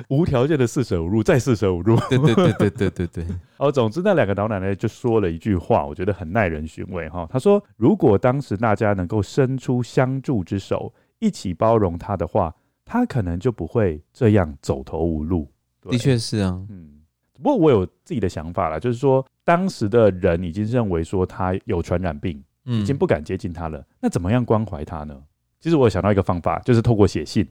[0.08, 3.26] 无条件的四舍五入再四舍五入，对对对对对对对。
[3.60, 7.28] 哦，总之那两个老奶奶就说了一句话，我觉得很耐人寻味哈。
[7.32, 12.54] 她说：“如果当时大家能够伸出相助之手，一起包容她的话，
[12.86, 15.52] 她可能就不会这样走投无路。”
[15.90, 16.94] 的确是啊，嗯。
[17.34, 23.86] 不过我有自己的想法了，就是说当时的人已经认为说她有传染病，已经不敢接近她了。
[24.00, 25.16] 那怎么样关怀她呢？
[25.60, 27.48] 其实我有想到一个方法，就是透过写信，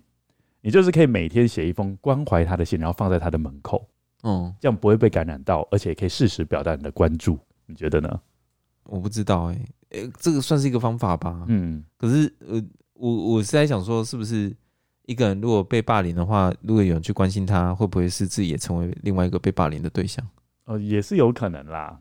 [0.61, 3.89] 你就是可以每天写一封关怀她的信，然后放在她的门口。
[4.23, 8.21] 嗯，这样不会被感染到，而且可以适时表达你的关注，你觉得呢？
[8.85, 9.61] 我不知道哎、欸，
[9.99, 11.45] 哎、欸，这个算是一个方法吧。
[11.49, 12.63] 嗯，可是呃，
[12.95, 14.55] 我我是在想说，是不是
[15.07, 20.25] 一个人如果被霸凌的话，如果有人去关心他，会不会是自己也成为另外一个被霸凌的对象？
[20.67, 21.99] 呃，也是有可能啦。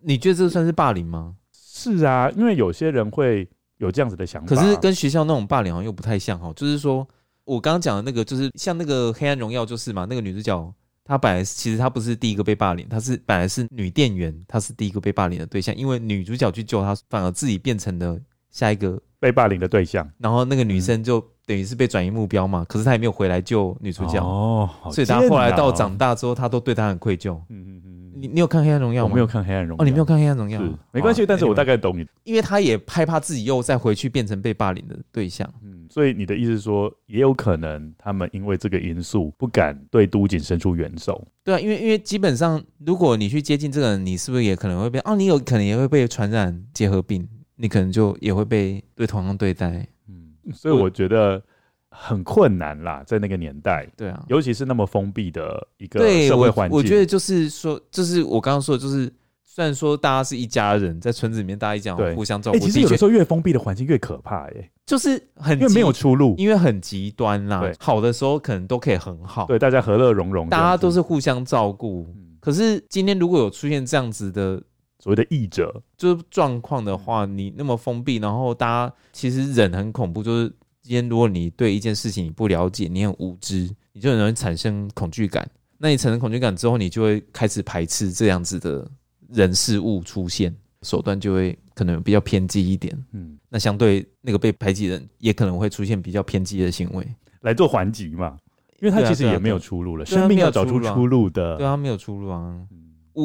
[0.00, 1.36] 你觉得这算是霸凌吗？
[1.52, 6.52] 是啊，因为有些人会有这样子的想法，可是跟学校那种霸凌好像又不太像哈。
[6.56, 7.06] 就是说
[7.44, 10.74] 我刚刚讲的那个，就是像那个《黑暗荣耀》，就是嘛，那个女主角。
[11.08, 18.16] 她本来其实她不是第一个被霸凌，她是本来是女店员，她是第一个被霸凌的对象，因为女主角去救她，反而自己变成了
[18.50, 20.06] 下一个被霸凌的对象。
[20.18, 27.34] 然后那个女生就等于是被转移目标嘛，可是她也没有回来救女主角哦，所以她后来到长大之后，她都对她很愧疚。
[27.48, 27.87] 嗯嗯嗯。
[28.18, 29.10] 你你有看《黑暗荣耀》吗？
[29.10, 29.78] 我没有看《黑暗荣耀》。
[29.82, 30.60] 哦，你没有看《黑暗荣耀》？
[30.64, 35.48] 是没关系，但是我大概懂你，因为他也害怕自己又再回去变成被霸凌的对象。
[35.62, 41.26] 嗯，所以你的意思是说，也有可能他们因为这个因素不敢对都锦伸出援手。
[41.44, 45.14] 对啊，因为因为基本上，如果你去接近这个人，你是不是也可能会被哦？
[45.14, 49.86] 你有可能也会被传染结核病，你可能就也会被对同样对待。
[50.08, 51.42] 嗯，所以我觉得。
[51.90, 56.76] 很困难啦，在那个年代，对啊，尤其是那么封闭的一个社会环境。
[56.76, 59.12] 我，我觉得就是说，就是我刚刚说的，就是
[59.44, 62.58] 虽然说大家是一家人，在村子里面，大家一讲互相照顾。
[62.58, 67.68] 其实有的时候越封闭的环境越可怕，哎，就是很因为没有出路，因为很极端啦。
[67.78, 72.06] 好的时候可能都可以很好，对，大家和乐融融，大家都是互相照顾。
[72.38, 74.62] 可是今天如果有出现这样子的
[75.00, 80.52] 所谓的异者，就是状况的话，你那么封闭，然后大家其实忍很恐怖，就是。
[80.88, 85.46] 今天，如果你对一件事情你不了解，你很无知，你就很容易产生恐惧感。
[85.76, 88.90] 那你产生恐惧感之后，你就会开始排斥这样子的
[89.28, 92.96] 人事物出现，手段就会可能比较偏激一点。
[93.12, 97.06] 嗯，那相对那个被排挤人，也可能会出现比较偏激的行为
[97.42, 98.38] 来做还击嘛，
[98.80, 102.58] 因为他其实也没有出路了，生命要找出出路的，对啊，没有出路啊。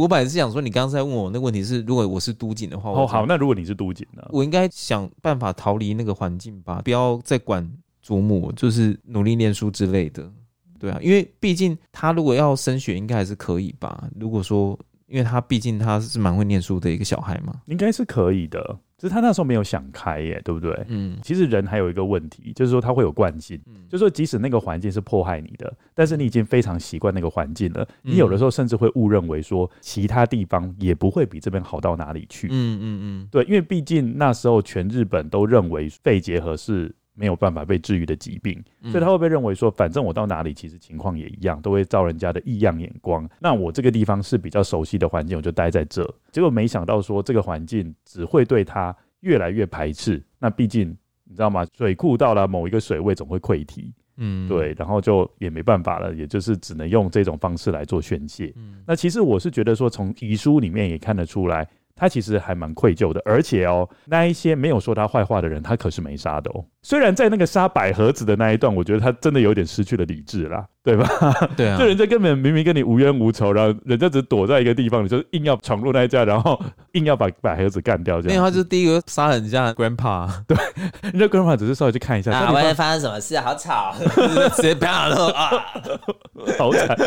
[0.01, 4.27] 我本来是想说，你刚刚在问我那个问题是，如果我是都警的话，哦好，那如果你是都警呢？
[4.31, 7.69] 我应该想办法逃离那个环境吧，不要再管
[8.01, 10.27] 祖母，就是努力念书之类的。
[10.79, 14.09] 对啊，因为毕竟他如果要升学，应该还是可以吧。
[14.19, 14.77] 如果说，
[15.07, 18.77] 因为他毕竟他是蛮会念书的一个小孩嘛，应该是可以的。
[19.03, 20.73] 其实他那时候没有想开耶，对不对？
[20.87, 32.47] 嗯，其实人还有一个问题，就是说他会有惯性，嗯，就是说即使那个环境是迫害你的，但是你已经非常习惯那个环境了，你有的时候甚至会误认为说其他地方也不会比这边好到哪里去。
[32.49, 36.95] 嗯嗯嗯，对，因为毕竟那时候全日本都认为肺结核是。
[37.15, 43.29] 没有办法被治愈的疾病，所以他会被认为说，反正我到哪里其实情况也一样，都会遭人家的异样眼光。
[43.39, 46.03] 那我这个地方是比较熟悉的环境，我就待在这。
[46.31, 50.23] 结果没想到说，这个环境只会对他越来越排斥。
[50.39, 50.89] 那毕竟
[51.23, 51.65] 你知道吗？
[51.77, 58.51] 水库到了某一个水位总会溃堤，嗯，对，然后就也没办法了，也就是只能用这种方式来做宣泄。
[58.55, 61.67] 嗯那其实我是觉得说，从遗书里面也看得出来。
[61.95, 66.65] 他其实还蛮愧疚的，而且哦，那一些没有说他坏话的人，他可是没杀的哦。
[66.81, 71.07] 虽然在那个杀百合子的那一段，我觉得他真的有点失去了理智啦，对吧？
[71.55, 76.61] 对啊，就人家根本明明跟你无冤无仇，然后人家只躲在一个地方，你就硬要闯入那一家，然后
[76.91, 78.35] 硬要把百合子干掉，这样。
[78.35, 80.57] 因为他就是第一个杀人家的 grandpa，对，
[81.13, 83.43] 人家 grandpa 只是稍微去看一下，啊，外面发生什么事啊？
[83.45, 83.95] 好吵，
[84.57, 85.49] 直接啪了 啊，
[86.59, 86.97] 好惨，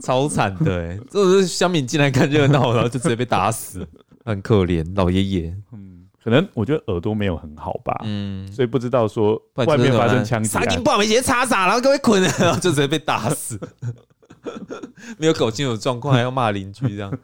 [0.00, 3.84] 超惨的，哎，这是乡民进来看热闹，然后就直接被打死，
[4.24, 5.54] 很可怜，老爷爷。
[5.72, 5.87] 嗯。
[6.22, 13.58] 可能我觉得耳朵没有很好吧，嗯，所以不知道说外面发生枪击，杀金不好，没钱插傻，然后各位捆，然后就直接被打死，
[15.18, 17.18] 没有搞清楚状况还要骂邻居这样。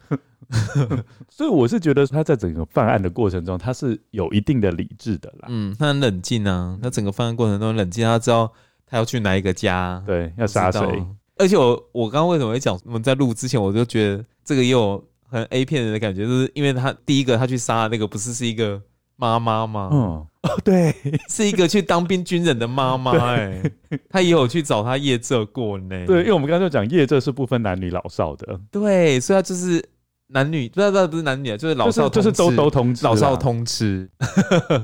[1.27, 5.47] 所以我是觉得他在整个犯案的过程中，他是有一定的理智的啦。
[5.49, 8.51] 嗯，他很冷静啊，他整个犯案过程中冷静，他知道
[8.85, 11.03] 他要去哪一个家，对，要杀谁。
[11.37, 12.79] 而且我我刚刚为什么会讲？
[12.85, 18.81] 我们在录之前，我就觉得这个也有很 A 片人的感觉，就是因为他第一个他去杀的那个不是是一个
[19.15, 19.89] 妈妈吗？
[19.91, 20.27] 嗯，哦，
[20.63, 20.95] 对，
[21.29, 23.11] 是一个去当兵军人的妈妈。
[23.35, 23.61] 哎，
[24.09, 26.05] 他也有去找他夜这过呢。
[26.05, 28.59] 对，因为我们刚刚就讲夜这是不分男女老少的。
[28.71, 29.83] 对，所以他就是。
[30.29, 34.09] 男女不是不是不是男女啊，就是老少就是都都通吃，老少通吃，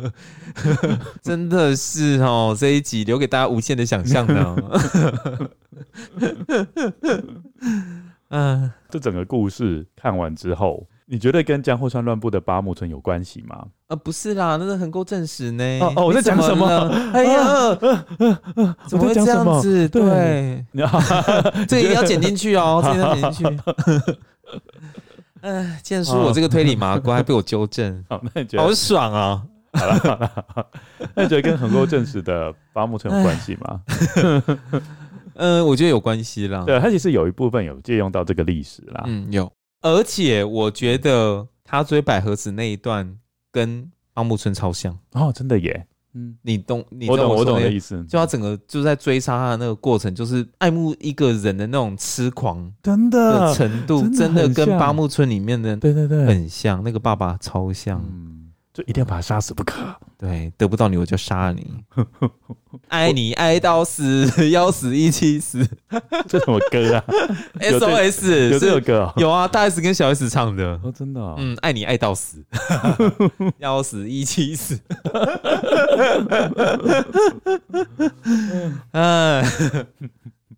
[1.24, 4.56] 真的是哦，这一集留给大家无限的想象呢。
[8.32, 13.66] 嗯，这整个故事看完之后，你觉得跟江户川乱步的八木村有关系吗？
[13.88, 15.64] 啊，不是啦，那是横沟正史呢。
[15.82, 16.66] 哦哦，我在讲什么？
[17.14, 17.76] 哎呀，
[18.88, 19.88] 怎么会这样子？
[19.90, 20.66] 对，
[21.68, 23.64] 这个一定要剪进去哦， 这个要剪进去。
[25.42, 29.44] 哎，建叔，我这个推理麻瓜还被我纠正， 好，那你觉得好爽啊！
[29.74, 30.32] 好了好了，
[31.16, 33.82] 那你觉得跟横沟正史的八木村有关系吗？
[35.42, 36.64] 嗯，我觉得有关系啦。
[36.66, 39.04] 对，他其实有一部分有借用到这个历史啦。
[39.08, 39.52] 嗯，有。
[39.82, 43.18] 而且我觉得他追百合子那一段
[43.52, 45.88] 跟八木村超像哦，真的耶。
[46.14, 48.04] 嗯，你懂，你懂我懂我懂的意思。
[48.04, 56.84] 就他整个就在追杀他的那个过程，就是爱慕一个人的那种痴狂，真的程度，真的跟八木村里面的对对对很像。
[56.84, 58.41] 那个爸爸超像，嗯，
[58.74, 59.82] 就一定要把他杀死不可。
[60.18, 61.84] 对，得不到你我就杀你，
[62.88, 65.68] 爱你爱到死，要死一起死。
[66.28, 67.04] 这什么歌啊
[67.60, 69.12] ？SOS 有这首歌？
[69.18, 70.80] 有啊，大 S 跟小 S 唱的。
[70.84, 71.20] 哦，真的。
[71.38, 72.44] 嗯，爱你爱到死，
[73.60, 74.80] 要死一起死。
[78.92, 79.44] 哎，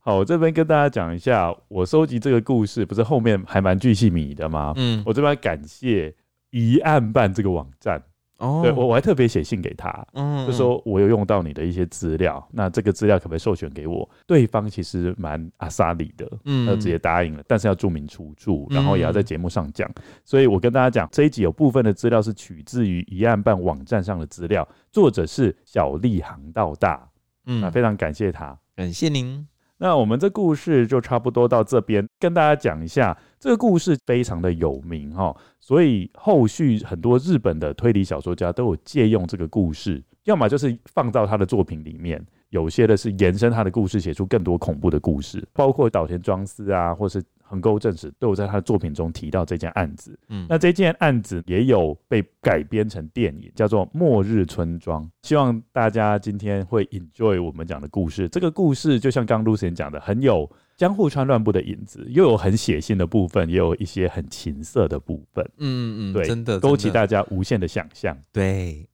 [0.02, 4.74] 好，我这边跟大家讲一下，我收集这个故事不是后面还蛮具细靡遗的吗？
[4.76, 6.14] 嗯，我这边感谢
[6.54, 8.02] 疑案办这个网站。
[8.40, 14.10] 哦，对我我还特别写信给他，嗯，就说我有用到你的一些资料，那这个资料可不可以授权给我？
[14.26, 19.88] 对方其实蛮阿萨里的，嗯，他直接答应了，但是要注明出处，然后也要在节目上讲。
[19.96, 27.08] 嗯、所以我跟大家讲，这一集有部分的资料是取自于一案办网站上的资料，作者是小立航道大，
[27.46, 29.48] 嗯，那非常感谢他，感谢您。
[29.78, 47.22] 那我们这故事就差不多到这边，跟大家讲一下，这个故事非常的有名哈，所以后续很多日本的推理小说家都有借用这个故事，要么就是放到他的作品里面，有些的是延伸他的故事，写出更多恐怖的故事，包括岛田庄司啊，或是。
[47.46, 55.04] 横沟正史都有在他的作品中提到这件案子，嗯，那这件案子也有被改编成电影，叫做《末日村庄》。
[55.22, 58.28] 希望大家今天会 enjoy 我们讲的故事。
[58.28, 65.44] 这个故事就像刚刚 Lucien 讲的，很有江户川乱步的影子，又有很血腥的部分，也有一些很情色的部分。
[65.58, 68.18] 嗯嗯，对，真的勾起大家无限的想象。
[68.34, 68.88] 对，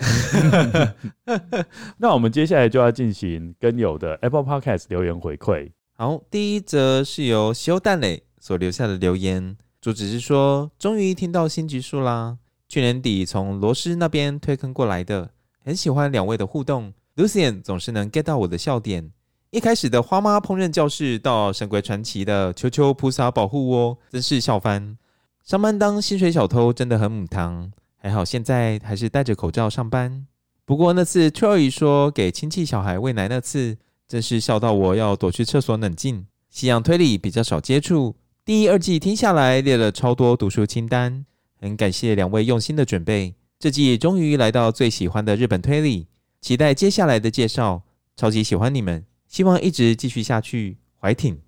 [1.98, 5.72] 那我们接下来就要进行跟友的 Apple Podcast 留言回馈。
[5.96, 8.24] 好，第一则是由修蛋磊。
[8.42, 12.38] 所留下的留言，主旨是说，终于听到新集数啦！
[12.70, 16.94] 去年底从罗斯那边推坑过来的，很喜欢两位的互动。
[17.18, 19.12] Lucien 总是能 get 到我的笑点。
[19.52, 24.95] 一开始的花妈烹饪教室到神鬼传奇的求求菩萨保护我，真是笑翻。
[25.43, 30.28] 上班当薪水小偷真的很母汤，还好现在还是戴着口罩上班。
[30.66, 33.76] 不过那次 Troy 说给亲戚小孩喂奶那次，
[34.08, 36.28] 真是笑到我要躲去厕所冷静。
[36.52, 38.16] 西洋推理比较少接触。
[38.45, 41.26] 第一、二季听下来列了超多读书清单，
[41.60, 43.34] 很感谢两位用心的准备。
[43.58, 46.06] 这季终于来到最喜欢的日本推理，
[46.39, 47.82] 期待接下来的介绍。
[48.16, 50.78] 超级喜欢你们，希望一直继续下去。
[51.00, 51.40] 怀挺，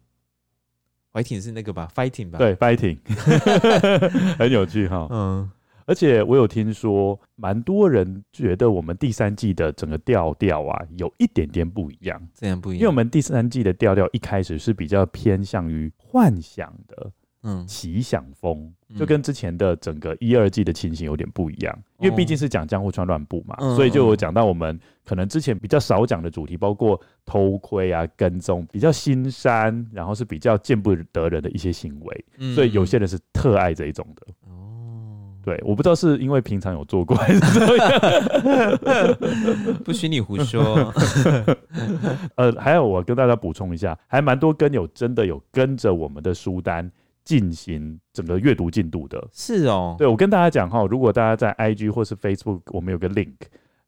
[1.11, 2.37] 怀挺是那个吧？Fighting 吧？
[2.37, 2.97] 对，Fighting，
[4.39, 5.05] 很有趣哈。
[5.11, 5.51] 嗯。
[5.87, 12.21] 而且我有听说，蛮多人觉得我们第三季的整个调调啊，有一点点不一样。
[12.33, 12.79] 这样不一样？
[12.79, 17.11] 因为我们第三季的调调一开始是比较偏向于幻想的，
[17.43, 21.77] 嗯，奇想风，就跟之前的整个一二季的情形有点不一样。
[21.99, 32.25] 因为毕竟是讲江户川乱步嘛，所以就有讲到我们可能之前比较少讲的主题，包括偷窥啊、跟踪，比较心山，然后是比较见不得人的一些行为。
[32.53, 34.27] 所以有些人是特爱这一种的。
[35.43, 37.99] 对，我不知道是因为平常有做过还是怎么样，
[39.83, 40.93] 不许你胡说。
[42.37, 46.87] 呃，还有我跟大家补充一下，还蛮多跟友真的有跟着我们的书单
[47.31, 49.25] 进行整个阅读进度的。
[49.31, 53.35] 是哦，对，我跟大家讲哈，如果大家在 IG 或是 Facebook，我们有个 link。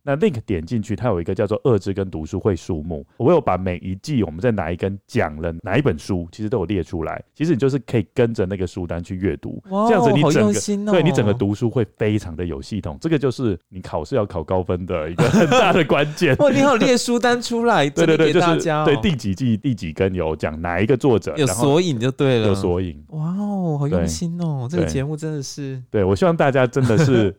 [0.04, 7.24] 那 link 点进去，它有一个叫做“二之跟读书会”书目，我有把每一季我们在哪一根讲了哪一本书，其实都有列出来。
[7.34, 12.98] 其实你就是可以跟着那个书单去阅读，哇这样子你整个、哦、对你整个读书会非常的有系统。
[13.00, 16.36] 这个就是你考试要考高分的一个很大的关键。
[16.44, 23.02] 哇，你好，列书单出来，对 对对，大家、哦、就是对第几季第几根有讲哪一个作者，有索引就对了，有索引。
[23.10, 25.82] 哇哦，好用心哦，这个节目真的是。
[25.90, 27.34] 对，我希望大家真的是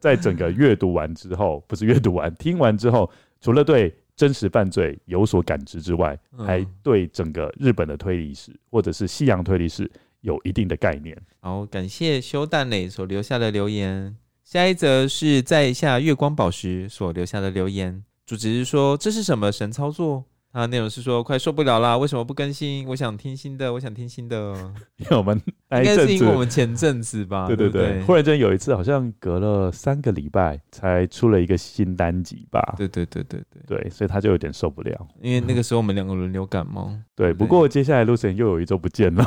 [0.00, 2.76] 在整个阅读完之后， 不是阅读完，听完。
[2.76, 3.08] 之后，
[3.40, 9.90] 除了对真实犯罪有所感知之外，还对整个日本的推理史或者是西洋推理史
[10.20, 11.16] 有一定的概念。
[11.40, 14.16] 好，感谢修蛋磊所留下的留言。
[14.42, 20.24] 下一则是在下月光宝石所留下的留言，主旨是说，这是什么神操作？
[20.52, 22.84] 他的内容是说，快受不了啦，为什么不更新？
[22.88, 24.52] 我想听新的，我想听新的。
[24.96, 25.40] 因为我们
[25.70, 32.74] 应该是因为我们前阵子吧， 对对对，对对忽然间有一次，好像隔了三个礼拜才出了一个新单集吧。
[32.76, 35.06] 对对对对对对，所以他就有点受不了。
[35.22, 36.92] 因为那个时候我们两个轮流感冒。
[37.14, 39.24] 对，不过接下来 Lucien 又有一周不见了。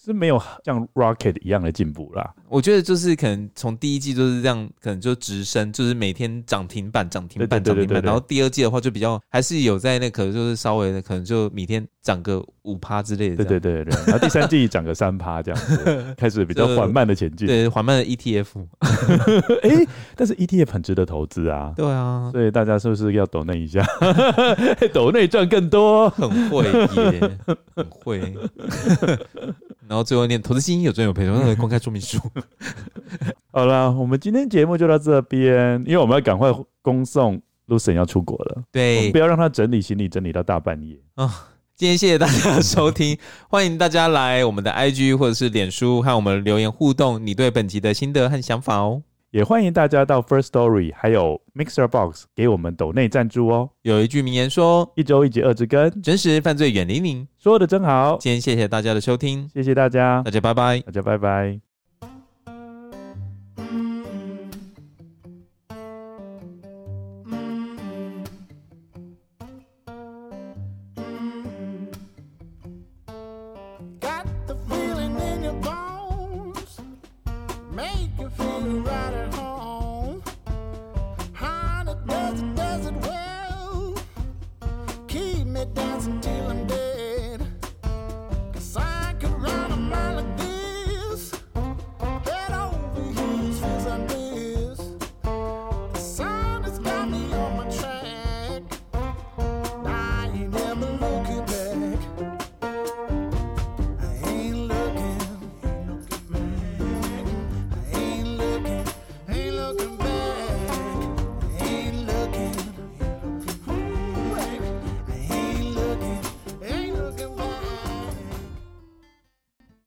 [0.05, 2.33] 嗯，是没有像 Rocket 一样的进步啦。
[2.47, 8.01] 我觉得就是可能从第一季就是这样，可能就直升，就是每天涨停板、涨停板、涨停板。
[8.01, 13.37] 然后第二季的话就比较还是有在那，可能就是稍微的，可能就每天涨个五趴之类的。
[13.37, 13.93] 对对对对。
[14.05, 17.47] 然后第三季涨个三趴这样子， 开始比较缓慢的前进。
[17.47, 18.45] 对，缓慢的 ETF。
[19.63, 21.73] 哎、欸，但是 ETF 很值得投资啊。
[21.75, 23.85] 对啊，所以大家是不是要抖那一下？
[24.93, 27.37] 抖内赚更多，很会耶，
[27.75, 28.33] 很会。
[29.87, 32.19] 然后最后念投资基金有赚有赔，然后 公开说明书。
[33.51, 38.63] 好了，我们今天节目就到这边，因为我们要赶快恭送 Lucien 要出国了。
[38.71, 41.31] 对，不要让他整理行李整理到大半夜啊、 哦！
[41.75, 43.17] 今天谢谢大家的收听，
[43.49, 49.01] 欢迎大家来我们的 IG 或者是脸书和我们留言互动，你对本集的心得和想法哦。
[49.35, 53.69] 也欢迎大家到 First Story 还有 Mixer Box 给我们抖内赞助哦。
[53.81, 58.15] 有一句名言说：“一周一集二之根，真实犯罪远离您。”说的真好。
[58.17, 61.64] 今天谢谢大家的收听，谢谢大家，大家拜拜，大家拜拜。